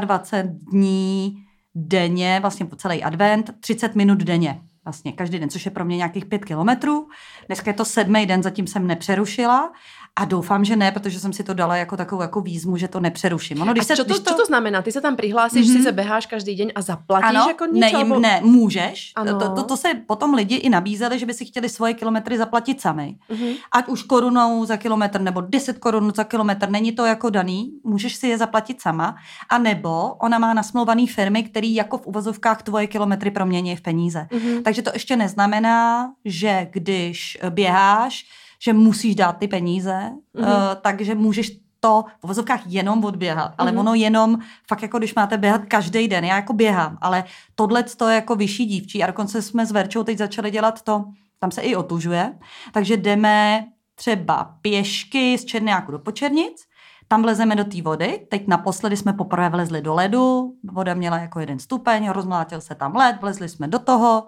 [0.00, 1.34] 25 dní
[1.74, 4.60] denně, vlastně po celý advent, 30 minut denně.
[4.84, 7.08] Vlastně každý den, což je pro mě nějakých pět kilometrů.
[7.46, 9.72] Dneska je to sedmý den, zatím jsem nepřerušila
[10.18, 13.00] a doufám, že ne, protože jsem si to dala jako takovou jako výzmu, že to
[13.00, 13.62] nepřeruším.
[13.62, 14.82] Ono, když A se, čo, to, když čo to znamená?
[14.82, 15.74] Ty se tam přihlásíš, Mhm.
[15.74, 15.78] mm-hmm.
[15.78, 17.80] sice běháš každý den a zaplatíš ano, jako nič?
[17.80, 19.12] ne, jim, ne, můžeš.
[19.16, 19.38] Ano.
[19.40, 22.80] To, to, to se potom lidi i nabízeli, že by si chtěli svoje kilometry zaplatit
[22.80, 23.16] sami.
[23.28, 23.48] Mhm.
[23.72, 28.16] Ať už korunou za kilometr nebo 10 korun za kilometr, není to jako daný, můžeš
[28.16, 29.16] si je zaplatit sama.
[29.50, 34.26] A nebo ona má nasmluvaný firmy, který jako v uvozovkách tvoje kilometry promění v peníze.
[34.32, 34.62] Mhm.
[34.62, 38.24] Takže to ještě neznamená, že když běháš,
[38.62, 40.44] že musíš dát ty peníze, Mhm.
[40.48, 40.52] uh,
[40.82, 41.50] takže můžeš
[41.80, 43.80] to v uvozovkách jenom odběhat, ale Mhm.
[43.80, 44.38] ono jenom,
[44.68, 48.36] fakt jako když máte běhat každý den, já jako běhám, ale tohle to je jako
[48.36, 51.04] vyšší dívčí a dokonce jsme s Verčou teď začali dělat to,
[51.38, 52.38] tam se i otužuje,
[52.72, 56.64] takže jdeme třeba pěšky z Černáku do Počernic,
[57.08, 61.40] tam vlezeme do té vody, teď naposledy jsme poprvé vlezli do ledu, voda měla jako
[61.40, 64.26] jeden stupeň, rozmlátil se tam led, vlezli jsme do toho,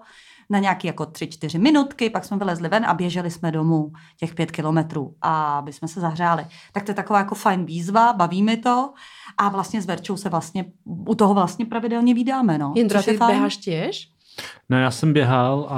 [0.51, 4.35] na nějaký jako tři, čtyři minutky, pak jsme vylezli ven a běželi jsme domů těch
[4.35, 6.45] pět kilometrů, aby jsme se zahřáli.
[6.71, 8.93] Tak to je taková jako fajn výzva, baví mi to
[9.37, 12.73] a vlastně s Verčou se vlastně u toho vlastně pravidelně vídáme, no.
[12.75, 14.11] Jindra, ty běháš těž?
[14.69, 15.75] No já jsem běhal a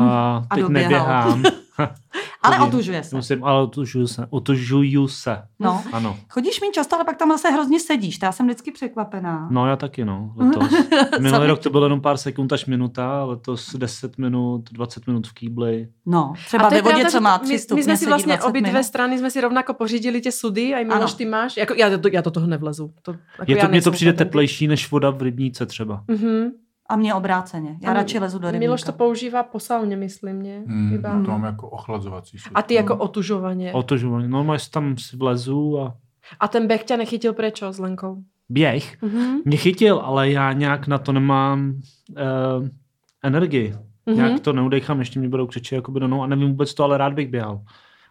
[0.50, 0.90] a teď doběhal.
[0.90, 1.44] neběhám.
[2.44, 3.16] Ale otužuje se.
[3.16, 4.28] Musím, ale otužuju se.
[4.30, 5.38] Otužuju se.
[5.60, 5.84] No.
[5.92, 6.18] Ano.
[6.30, 9.48] Chodíš mi často, ale pak tam zase hrozně sedíš, to já jsem vždycky překvapená.
[9.52, 10.70] No já taky, no, letos.
[11.20, 15.34] Minulý rok to bylo jenom pár sekund až minuta, letos 10 minut, 20 minut v
[15.34, 15.88] kýbli.
[16.06, 18.48] No, třeba ve vodě, co že má my- tři stupně, My jsme si vlastně 20
[18.48, 18.84] obě dvě minut.
[18.86, 21.14] strany jsme si rovnako pořídili tě sudy, a Miloš, Ano.
[21.18, 21.58] ty máš.
[21.58, 22.92] Jako, já, do, já do toho nevlezu.
[23.02, 26.04] To, jako Je já to, mně to přijde teplejší než voda v rybníce třeba.
[26.08, 26.52] Mhm.
[26.90, 27.78] A mě obráceně.
[27.82, 28.60] Já A radši lezu do rybníka.
[28.60, 30.64] Miloš to používá po sauně, myslím, mě.
[30.68, 31.10] Hmm, Iba.
[31.26, 32.58] to mám jako ochlazovací sudu.
[32.58, 33.74] A ty jako otužovaně.
[33.74, 34.28] Otužování.
[34.28, 35.96] No, máš tam si vlezu a
[36.40, 38.18] A ten běh tě nechytil prečo s Lenkou?
[38.50, 39.02] běh.
[39.02, 39.38] Mhm.
[39.46, 41.74] Mě chytil, ale já nějak na to nemám
[42.10, 42.68] uh,
[43.24, 43.76] energii.
[44.06, 44.16] Mhm.
[44.16, 46.98] Nějak to neudechám, ještě mě budou křičet jakoby do nohou a nevím vůbec to, ale
[46.98, 47.62] rád bych běhal.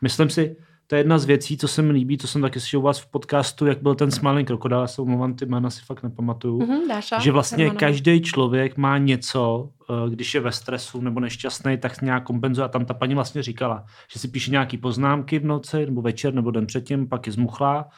[0.03, 0.57] Myslím si,
[0.93, 3.01] to je jedna z věcí, co se mi líbí, to jsem taky slyšel u vás
[3.01, 6.59] v podcastu, jak byl ten Smiling Crocodile, já se omlouvám, ty jména si fakt nepamatuju.
[6.59, 7.19] Mhm, Dáša?
[7.19, 7.81] Že vlastně Hermanová.
[7.81, 12.65] každý člověk má něco, eh, když je ve stresu nebo nešťastný, tak nějak kompenzuje.
[12.65, 16.35] A tam ta paní vlastně říkala, že si píše nějaký poznámky v noci nebo večer
[16.35, 17.89] nebo den předtím, pak je zmuchlá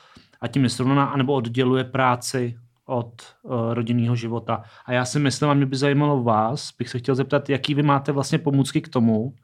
[0.40, 4.62] a tím je srovnaná, anebo odděluje práci od uh, rodinného života.
[4.86, 7.82] A já si myslím, a mě by zajímalo vás, bych se chtěl zeptat, jaký vy
[7.82, 9.34] máte vlastně pomůcky k tomu,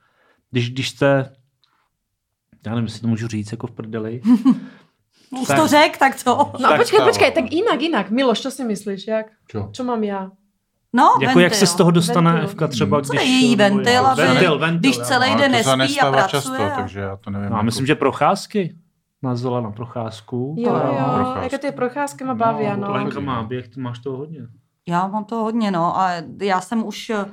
[0.51, 1.32] když, když jste,
[2.66, 4.20] já nevím, jestli to můžu říct, jako v prdeli,
[5.40, 5.56] Už Tak.
[5.58, 6.36] to řek, tak co?
[6.36, 8.11] No Tak počkej, to- počkej, tak jinak, jinak.
[8.11, 9.26] Miloš, co si myslíš, jak?
[9.48, 9.68] Čo?
[9.72, 10.30] Čo mám já?
[10.92, 12.48] No, jako jak se z toho dostane Ventil.
[12.50, 13.22] Evka třeba, Co když...
[13.22, 16.42] je její ventil, aby- ventil, ventil, když celý den nespí a nestává pracuje.
[16.42, 17.48] často, a- takže já to nevím.
[17.50, 18.74] No, a jako- myslím, že procházky.
[19.22, 20.54] Nás vzala na procházku.
[20.58, 21.44] Jo, jo, jo, procházky.
[21.54, 22.92] jako ty procházky má baví, No.
[22.92, 24.40] Lenka má běh, ty máš toho hodně.
[24.88, 25.98] Já mám to hodně, no.
[25.98, 26.11] A
[26.42, 27.24] já jsem už, eh,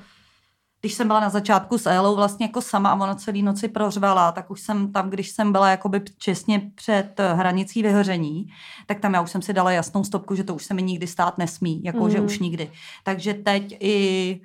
[0.81, 4.31] když jsem byla na začátku s Elou vlastně jako sama a ona celý noci prořvala,
[4.31, 8.47] tak už jsem tam, když jsem byla jakoby čestně před eh, hranicí vyhoření,
[8.85, 11.07] tak tam já už jsem si dala jasnou stopku, že to už se mi nikdy
[11.07, 12.11] stát nesmí, jako Mhm.
[12.11, 12.71] že už nikdy.
[13.03, 14.41] Takže teď i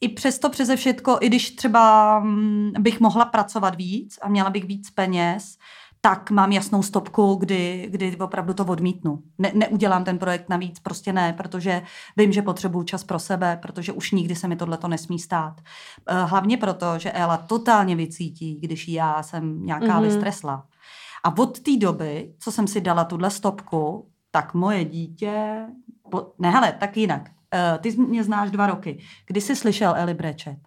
[0.00, 4.64] i přesto přeze všetko, i když třeba mm, bych mohla pracovat víc a měla bych
[4.64, 5.56] víc peněz,
[6.06, 9.22] tak mám jasnou stopku, kdy, kdy opravdu to odmítnu.
[9.38, 11.82] Ne, neudělám ten projekt navíc, prostě ne, protože
[12.16, 15.60] vím, že potřebuju čas pro sebe, protože už nikdy se mi tohle to nesmí stát.
[16.08, 19.94] Eh, Hlavně proto, že Ela totálně vycítí, když já jsem nějaká Mhm.
[19.96, 20.02] mm-hmm.
[20.02, 20.66] vystresla.
[21.24, 25.66] A od té doby, co jsem si dala tuhle stopku, tak moje dítě...
[26.38, 27.22] Ne, hele, tak jinak.
[27.54, 28.98] Uh, ty mě znáš dva roky.
[29.26, 30.58] Kdy jsi slyšel Eli brečet?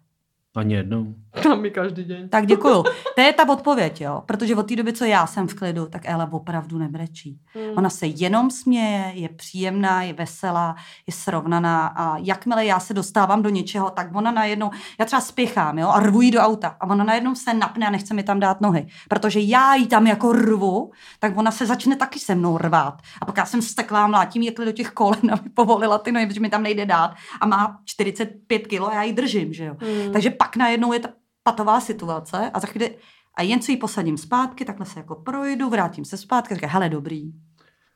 [0.56, 1.16] Ani jednou.
[1.44, 2.30] Tam mi každý den.
[2.30, 2.84] Tak děkuju.
[3.16, 4.24] To je ta odpověď, jo.
[4.26, 7.40] Protože od té doby, co já jsem v klidu, tak Ela opravdu nebrečí.
[7.54, 7.78] Hmm.
[7.78, 10.76] Ona se jenom směje, je příjemná, je veselá,
[11.08, 15.80] je srovnaná a jakmile já se dostávám do něčeho, tak ona najednou, já třeba spěchám,
[15.80, 18.40] jo, a rvu jí do auta a ona najednou se napne a nechce mi tam
[18.40, 18.88] dát nohy.
[19.10, 23.02] Protože já jí tam jako rvu, tak ona se začne taky se mnou rvát.
[23.22, 26.40] A pak já jsem steklá, mlátím jí do těch kolen, aby povolila ty nohy, protože
[26.40, 29.76] mi tam nejde dát a má 45 kilo a já ji držím, že jo.
[29.80, 30.14] Hmm.
[30.14, 31.10] Takže pak najednou je ta
[31.44, 32.96] patová situace a za chvíli
[33.36, 36.68] a jen co ji posadím zpátky, takhle se jako projdu, vrátím se zpátky a říká,
[36.68, 37.32] hele dobrý,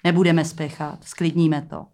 [0.03, 1.85] nebudeme spěchat, sklidníme to.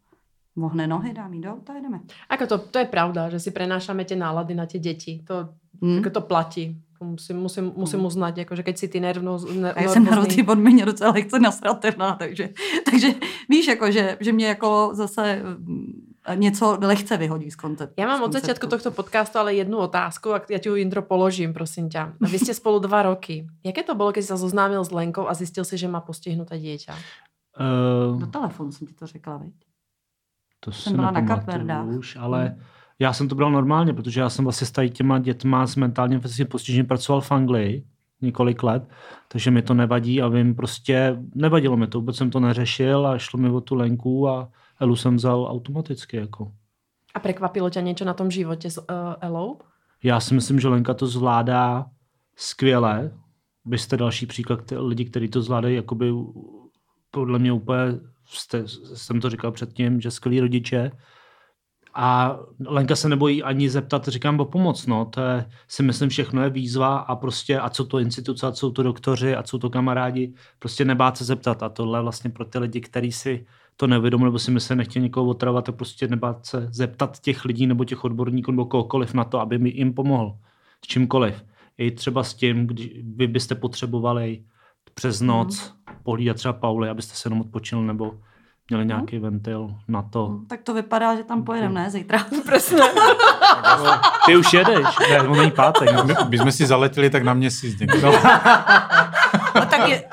[0.55, 1.99] Mohne nohy, dám jí do auta, jdeme.
[2.29, 5.23] Ako to, to je pravda, že si prenášame tie nálady na tie deti.
[5.27, 5.97] To, Hmm.
[5.97, 6.75] jako to platí.
[7.03, 10.51] Musím, musím, musím uznať, jako, že keď si ty nervno, ner, A já jsem rozdíl
[10.51, 12.49] od mě docela lehce nasratená, takže,
[12.91, 13.07] takže
[13.49, 15.41] víš, jako, že, že mě jako zase
[16.35, 17.95] něco lehce vyhodí z konceptu.
[17.97, 18.67] Ja mám od konceptu.
[18.67, 22.19] tohto podcastu ale jednu otázku a ja ti ju intro položím, prosím ťa.
[22.19, 23.47] Vy ste spolu dva roky.
[23.63, 26.59] Jaké to bolo, keď si sa zoznámil s Lenkou a zistil si, že má postihnuté
[26.59, 26.93] dieťa?
[27.59, 29.53] Uh, Do telefonu jsem ti to řekla, viď?
[30.59, 31.87] to jsem byla na Kapverdách.
[31.87, 32.55] už, ale
[32.99, 36.19] já jsem to bral normálně, protože já jsem vlastně s tady těma dětma s mentálním
[36.19, 37.85] fyzickým postižením pracoval v Anglii
[38.21, 38.89] několik let,
[39.27, 43.17] takže mi to nevadí a vím prostě, nevadilo mi to, vůbec jsem to neřešil a
[43.17, 44.49] šlo mi o tu Lenku a
[44.79, 46.17] Elu jsem vzal automaticky.
[46.17, 46.51] Jako.
[47.13, 48.85] A prekvapilo ťa niečo na tom živote s uh,
[49.21, 49.57] Elou?
[50.03, 51.85] Já si myslím, že Lenka to zvládá
[52.35, 53.11] skvěle.
[53.65, 56.13] Vy jste další příklad lidí, kteří to zvládají jakoby
[57.11, 60.91] podle mě úplně, jste, jsem to říkal předtím, že skvělí rodiče.
[61.93, 66.43] A Lenka se nebojí ani zeptat, říkám o pomoc, no, to je, si myslím, všechno
[66.43, 69.49] je výzva a prostě, a co to instituce, a co jsou to doktoři, a co
[69.49, 73.45] jsou to kamarádi, prostě nebát se zeptat a tohle vlastně pro ty lidi, kteří si
[73.79, 77.67] to nevědomí, nebo si myslí, nechtějí někoho otravovat, tak prostě nebát se zeptat těch lidí
[77.67, 80.35] nebo těch odborníků nebo kohokoliv na to, aby mi jim pomohl
[80.85, 81.43] s čímkoliv.
[81.77, 84.43] I třeba s tím, když vy byste potřebovali
[84.93, 85.73] přes noc
[86.03, 88.13] pohlídat třeba Pauly, abyste se jenom odpočinuli nebo
[88.69, 90.39] měli nějaký ventil na to.
[90.47, 91.89] Tak to vypadá, že tam pojedeme, ne?
[91.89, 92.25] Zítra.
[92.45, 92.79] Presne.
[94.25, 96.05] Ty už jedeš, ne, on není pátek.
[96.05, 97.79] My, my jsme si zaletěli tak na měsíc.
[98.01, 98.11] No.
[99.55, 100.03] No, tak je,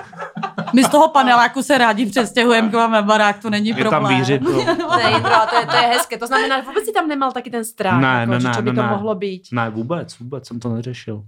[0.76, 4.02] my z toho paneláku se rádi přestěhujeme k vám na barák, to není Je problém.
[4.02, 4.52] tam výřit, no.
[4.52, 6.14] Ne, Jindro, a to je, to je hezké.
[6.20, 8.54] To znamená, že vôbec si tam nemal taký ten strach, Ne, ako, ne, že ne,
[8.54, 8.90] čo by ne, to ne.
[8.92, 9.42] mohlo byť.
[9.56, 11.24] Ne, vůbec, vůbec jsem to neřešil.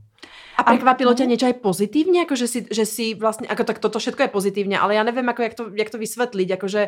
[0.59, 2.27] A prekvapilo ťa niečo aj pozitívne?
[2.27, 5.23] Ako, že, si, že si vlastne, ako tak toto všetko je pozitívne, ale ja neviem,
[5.31, 6.49] ako, jak, to, jak to vysvetliť.
[6.59, 6.83] Akože,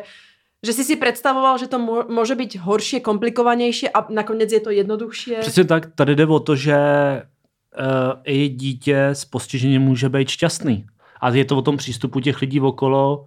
[0.59, 4.75] že si si predstavoval, že to mô, môže byť horšie, komplikovanejšie a nakoniec je to
[4.75, 5.39] jednoduchšie.
[5.39, 10.85] Přesně tak, tady jde o to, že uh, i dítě s postižením může být šťastný.
[11.21, 13.25] A je to o tom přístupu těch lidí okolo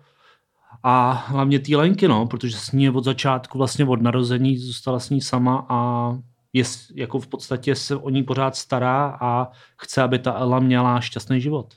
[0.82, 5.00] a hlavně té Lenky, no, protože s ní je od začátku, vlastně od narození, zůstala
[5.00, 6.10] s ní sama a
[6.52, 6.64] je
[6.94, 11.40] jako v podstatě se o ní pořád stará a chce, aby ta Ela měla šťastný
[11.40, 11.74] život.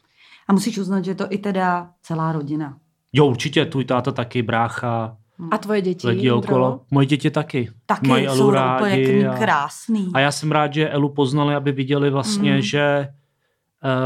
[0.47, 2.77] A musíš uznat, že je to i teda celá rodina.
[3.13, 5.17] Jo, určitě, tvůj táta taky, brácha,
[5.51, 6.07] A tvoje deti?
[6.07, 6.81] lidi okolo.
[6.91, 7.69] Moje děti taky.
[7.85, 8.55] Taky Mají jsou Elu úplně
[8.95, 9.19] rádi.
[9.19, 10.11] jak krásný.
[10.13, 12.61] A já jsem rád, že Elu poznali, aby viděli vlastně, Mhm.
[12.61, 13.07] že,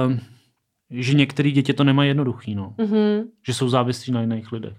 [0.08, 0.20] um,
[0.92, 2.74] že některé děti to nemají jednoduchý, no.
[2.78, 3.24] Mhm.
[3.46, 4.78] Že jsou závislí na jiných lidech.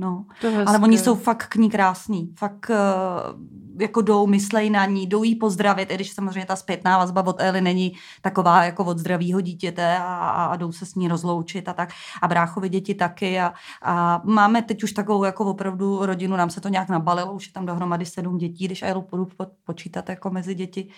[0.00, 0.24] No.
[0.66, 2.34] Ale oni jsou fakt k ní krásní.
[2.38, 6.98] Fakt uh, jako jdou, myslej na ní, jdou jí pozdravit, i když samozřejmě ta zpětná
[6.98, 7.92] vazba od Eli není
[8.22, 11.90] taková jako od zdravého dítěte a, a, a jdou se s ní rozloučit a tak.
[12.22, 13.40] A bráchovi děti taky.
[13.40, 13.52] A,
[13.82, 17.52] a máme teď už takovou jako opravdu rodinu, nám se to nějak nabalilo, už je
[17.52, 20.88] tam dohromady sedm dětí, když Elu půjdu po- počítat jako mezi děti.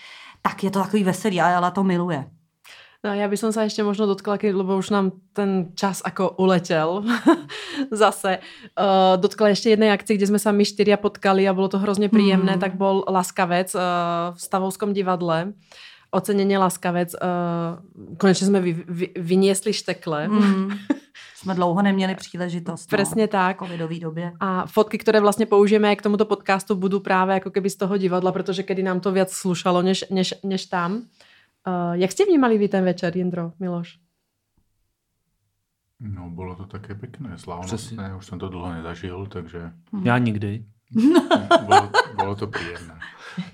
[0.43, 2.31] Tak je to takový veselý a Ela to miluje.
[3.01, 6.37] No ja by som sa ešte možno dotkla, keď, lebo už nám ten čas ako
[6.37, 7.01] uletel
[7.89, 8.45] zase.
[8.77, 12.13] Uh, dotkla ešte jednej akcie, kde sme sa my štyria potkali a bolo to hrozne
[12.13, 12.61] príjemné, Mm.
[12.61, 15.57] tak bol Laskavec uh, v Stavovskom divadle.
[16.13, 17.17] Ocenenie Laskavec.
[17.17, 17.81] Uh,
[18.21, 20.29] konečne sme vy, vy, vyniesli štekle.
[20.29, 20.69] Mm.
[21.41, 22.91] Jsme dlouho neměli příležitost.
[22.91, 23.61] Presne tak.
[23.61, 24.33] No, v covidové době.
[24.41, 28.29] A fotky, ktoré vlastne použijeme k tomuto podcastu, budú práve ako keby z toho divadla,
[28.29, 31.09] pretože kedy nám to viac slušalo, než, než, než tam.
[31.67, 33.99] Uh, jak ste vnímali vy ten večer, Jindro, Miloš?
[36.01, 37.45] no, bylo to také pěkné, Přesně.
[37.45, 40.65] slávnostné, už jsem to dlouho nezažil, takže Já nikdy.
[41.67, 42.99] bylo, bylo to příjemné.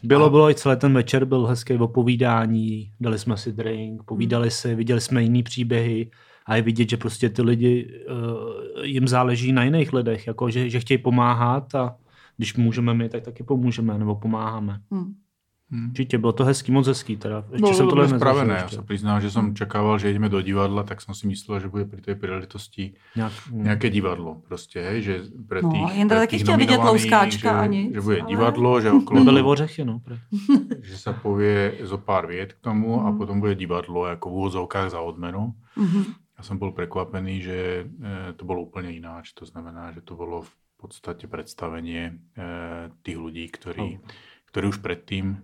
[0.03, 4.75] Bylo, bylo i celý ten večer, byl hezký opovídání, dali jsme si drink, povídali si,
[4.75, 6.11] viděli jsme jiný příběhy
[6.47, 10.71] a je vidět, že prostě ty lidi, uh, jim záleží na jiných lidech, jako že,
[10.71, 11.97] že chtějí pomáhat a
[12.37, 14.81] když můžeme my, tak taky pomůžeme nebo pomáháme.
[14.91, 15.15] Hmm.
[15.89, 17.37] Určitě, bylo to hezký, moc hezký teda.
[17.51, 20.83] Ještě Bylo jsem tohle nezažil Já se přiznám, že jsem čekával, že jdeme do divadla,
[20.83, 25.21] tak jsem si myslel, že bude při té příležitosti Nějak, nějaké divadlo prostě, hej, že
[25.49, 28.29] pre No, tých, Jindra pre taky chtěl vidět Louskáčka že, a nic, že bude ale-
[28.29, 29.99] divadlo, že okolo byly ořechy, no.
[30.05, 30.19] pre-
[30.83, 33.07] že se povie zo pár vět k tomu Mhm.
[33.07, 35.55] a potom bude divadlo jako v úvozovkách za odmenu.
[35.77, 36.05] Mhm.
[36.39, 39.33] Já jsem byl překvapený, že eh, to bylo úplně jináč.
[39.33, 42.11] To znamená, že to bylo v podstatě představení eh,
[43.03, 43.99] těch lidí, kteří,
[44.45, 45.39] kteří už předtím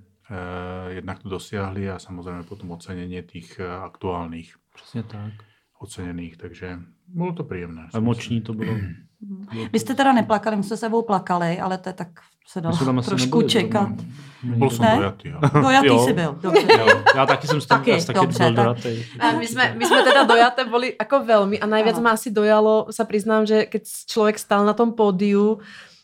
[0.89, 5.33] jednak to dosiahli a samozřejmě potom ocenění těch eh, aktuálních Přesně tak.
[5.81, 6.79] oceněných, takže
[7.09, 7.89] bylo to příjemné.
[7.95, 8.75] Emoční to bylo.
[9.73, 12.09] Vy jste teda neplakali, my jsme se sebou plakali, ale to je tak
[12.49, 13.89] se dalo jsme tam trošku nebyli čekat.
[13.89, 14.59] zrovna.
[14.59, 14.97] Byl jsem Ne?
[14.97, 15.29] dojatý.
[15.29, 15.39] jo.
[15.63, 16.05] Dojatý Jo.
[16.05, 16.67] jsi byl, dobře.
[16.79, 18.65] Jo, já taky jsem s tím, Taky, taky, dobře, byl tak.
[18.65, 19.05] dojatý.
[19.21, 22.91] A my sme, my sme teda dojaté boli ako veľmi a najviac ma asi dojalo,
[22.91, 25.63] sa priznám, že keď človek stal na tom pódiu,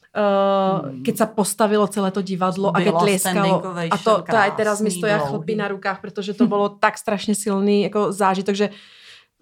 [0.08, 3.54] Uh, keď sa postavilo celé to divadlo a keď Bylo tlieskalo.
[3.76, 5.20] A to, to aj teraz mi dlouhý.
[5.20, 8.66] chlpy na rukách, pretože to bolo tak strašne silný jako zážitok, že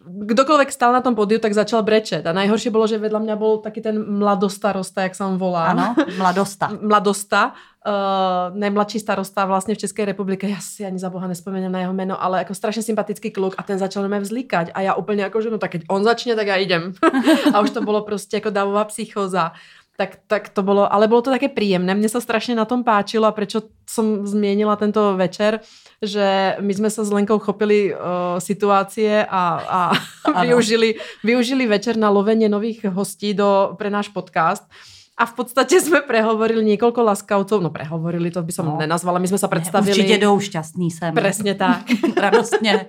[0.06, 2.22] kdokoľvek stal na tom pódiu, tak začal brečet.
[2.26, 5.74] A najhoršie bolo, že vedľa mňa bol taký ten mladostarosta, jak sa on volá.
[5.74, 6.70] Ano, mladosta.
[6.90, 7.56] Mladosta,
[7.86, 11.92] uh, najmladší starosta vlastně v České republike, já si ani za boha nespomeniem na jeho
[11.92, 15.42] jméno, ale jako strašně sympatický kluk a ten začal mě vzlíkať a já úplně jako,
[15.42, 16.92] že no tak keď on začne, tak já idem.
[17.54, 19.52] a už to bylo prostě jako davová psychoza.
[19.96, 21.94] Tak, tak to bylo, ale bylo to také príjemné.
[21.94, 25.60] Mně se strašně na tom páčilo a prečo som zmienila tento večer,
[26.02, 28.00] že my jsme se s Lenkou chopili uh,
[28.38, 29.92] situácie a, a
[30.34, 30.46] Ano.
[30.48, 30.94] využili,
[31.24, 34.64] využili večer na lovenie nových hostí do, pre náš podcast.
[35.18, 38.76] A v podstatě jsme prehovorili niekoľko laskavcov, no prehovorili, to by som No.
[38.76, 39.96] nenazvala, my jsme se představili.
[39.96, 41.14] Určitě jdou šťastný sem.
[41.14, 41.88] Presne tak.
[42.20, 42.86] Radostně.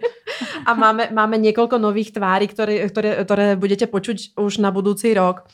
[0.65, 5.47] A máme, máme niekoľko nových tváří, ktoré, ktoré, ktoré budete počuť už na budúci rok.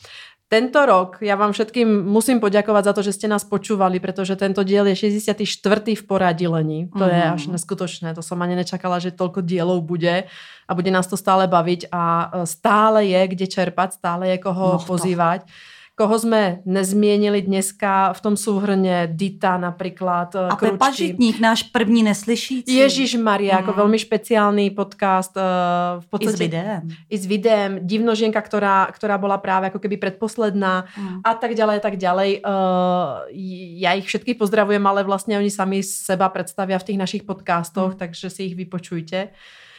[0.44, 4.60] Tento rok, ja vám všetkým musím poďakovať za to, že ste nás počúvali, pretože tento
[4.60, 5.96] diel je 64.
[5.96, 6.92] v poradilení.
[6.94, 7.32] To je Mhm.
[7.34, 8.14] až neskutočné.
[8.14, 10.28] To som ani nečakala, že toľko dielov bude
[10.68, 14.76] a bude nás to stále baviť a e, stále je kde čerpať, stále je koho
[14.76, 15.48] No no to.
[15.94, 21.14] Koho sme nezmienili dneska v tom súhrne, Dita napríklad, e, A Pepa Kručky.
[21.14, 22.74] Žitník, náš první neslyšící.
[22.74, 23.76] Ježíš Maria, jako Mm.
[23.76, 25.36] velmi špeciálny podcast.
[25.36, 26.82] Uh, v I s videem.
[27.10, 27.78] I s videem.
[27.86, 31.22] Divnožienka, ktorá, ktorá bola práve ako keby predposledná Mm.
[31.24, 32.42] a tak a tak ďalej.
[32.42, 33.30] Uh,
[33.78, 38.34] ja ich všetkých pozdravujem, ale vlastne oni sami seba predstavia v tých našich podcastoch, takže
[38.34, 39.30] si ich vypočujte.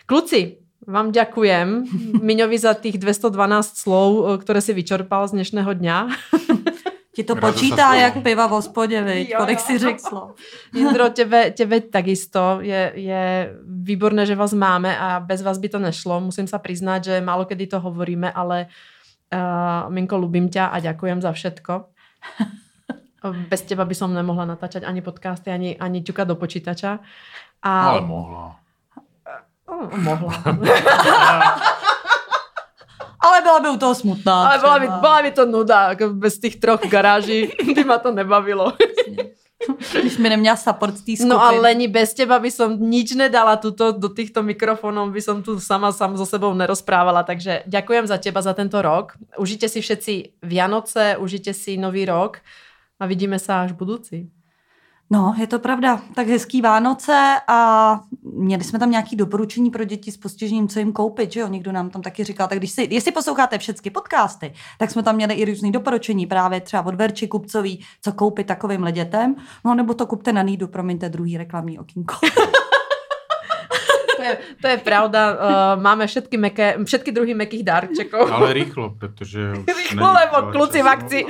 [0.07, 1.67] Kluci, vám ďakujem
[2.21, 5.97] Miňovi za tých 212 slov, eh, ktoré si vyčerpal z dnešného dňa.
[7.15, 9.29] Ti to Ráda počítá jak piva v hospodě, viď?
[9.29, 9.65] Jo, kolik jo.
[9.65, 10.35] si řekl slov.
[10.75, 12.59] Jindro, tebe, tebe takisto.
[12.59, 16.19] Je, je výborné, že vás máme a bez vás by to nešlo.
[16.19, 18.67] Musím sa priznať, že málo kedy to hovoríme, ale
[19.31, 21.87] uh, Minko, ľubím ťa a ďakujem za všetko.
[23.49, 26.99] Bez teba by som nemohla natáčať ani podcasty, ani, ani ťukať do počítača.
[27.63, 28.64] A, Ale mohla.
[29.67, 30.43] Oh, mohla.
[33.25, 34.47] Ale byla by u toho smutná.
[34.47, 38.11] Ale bola by, bola by to nuda, ako bez tých troch garáží by ma to
[38.11, 38.73] nebavilo.
[40.01, 41.29] Když mi neměla support z skupiny.
[41.29, 45.41] No a Leni, bez teba by som nič nedala tuto, do týchto mikrofónov, by som
[45.41, 49.17] tu sama sam so sebou nerozprávala, takže ďakujem za teba za tento rok.
[49.41, 50.13] Užite si všetci
[50.45, 52.45] Vianoce, užite si nový rok
[52.99, 54.29] a vidíme sa až budúci.
[55.09, 56.01] No, je to pravda.
[56.15, 60.93] Tak hezký Vánoce a měli jsme tam nějaké doporučení pro děti s postižením, co jim
[60.93, 61.47] koupit, že jo?
[61.47, 65.15] Někdo nám tam taky říkal, tak když si, jestli posloucháte všechny podcasty, tak jsme tam
[65.15, 69.35] měli i různý doporučení právě třeba od Verči Kupcový, co koupit takovým dětem.
[69.65, 72.15] No nebo to kupte na Nídu, promiňte, druhý reklamní okýnko.
[74.25, 75.37] To je, to je pravda, uh,
[75.81, 78.31] máme všetky, meké, všetky druhy mekých dárčekov.
[78.31, 81.23] Ale rýchlo, protože už Rýchlo, lebo kluci v akcii.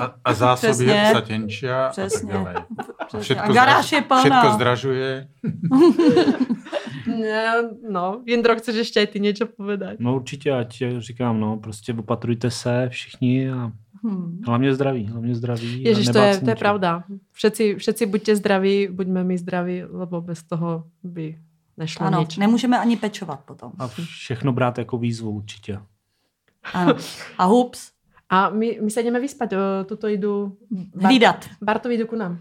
[0.00, 1.10] A, a zásoby Přesně.
[1.12, 4.20] sa tenčia a tak všetko, A garáž je plná.
[4.20, 5.10] všetko zdražuje.
[7.90, 9.96] No, Jindro, chceš ještě aj ty něco povedať?
[9.98, 13.72] No určitě, ať říkám, no, prostě opatrujte se všichni a
[14.04, 14.40] Hmm.
[14.46, 15.84] hlavně zdraví, hlavně zdraví.
[15.86, 17.02] a Ježiš, to je, se to je pravda.
[17.32, 21.34] Všetci, všetci buďte zdraví, buďme my zdraví, lebo bez toho by
[21.78, 22.36] nešlo Ano, nič.
[22.36, 23.72] nemůžeme ani pečovat potom.
[23.78, 25.80] A všechno brát jako výzvu určitě.
[26.74, 26.94] Ano.
[27.38, 27.90] A hups,
[28.30, 29.50] A my, my se jdeme vyspat,
[29.86, 30.56] tuto jdu...
[31.02, 31.46] hlídat.
[31.62, 32.38] Bartovi jdu ku nám.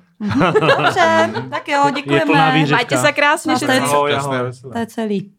[0.53, 2.65] Dobře, tak jo, děkujeme.
[2.71, 3.53] Majte se krásně.
[3.81, 4.38] Ahoj, ahoj.
[4.71, 5.33] To je celý.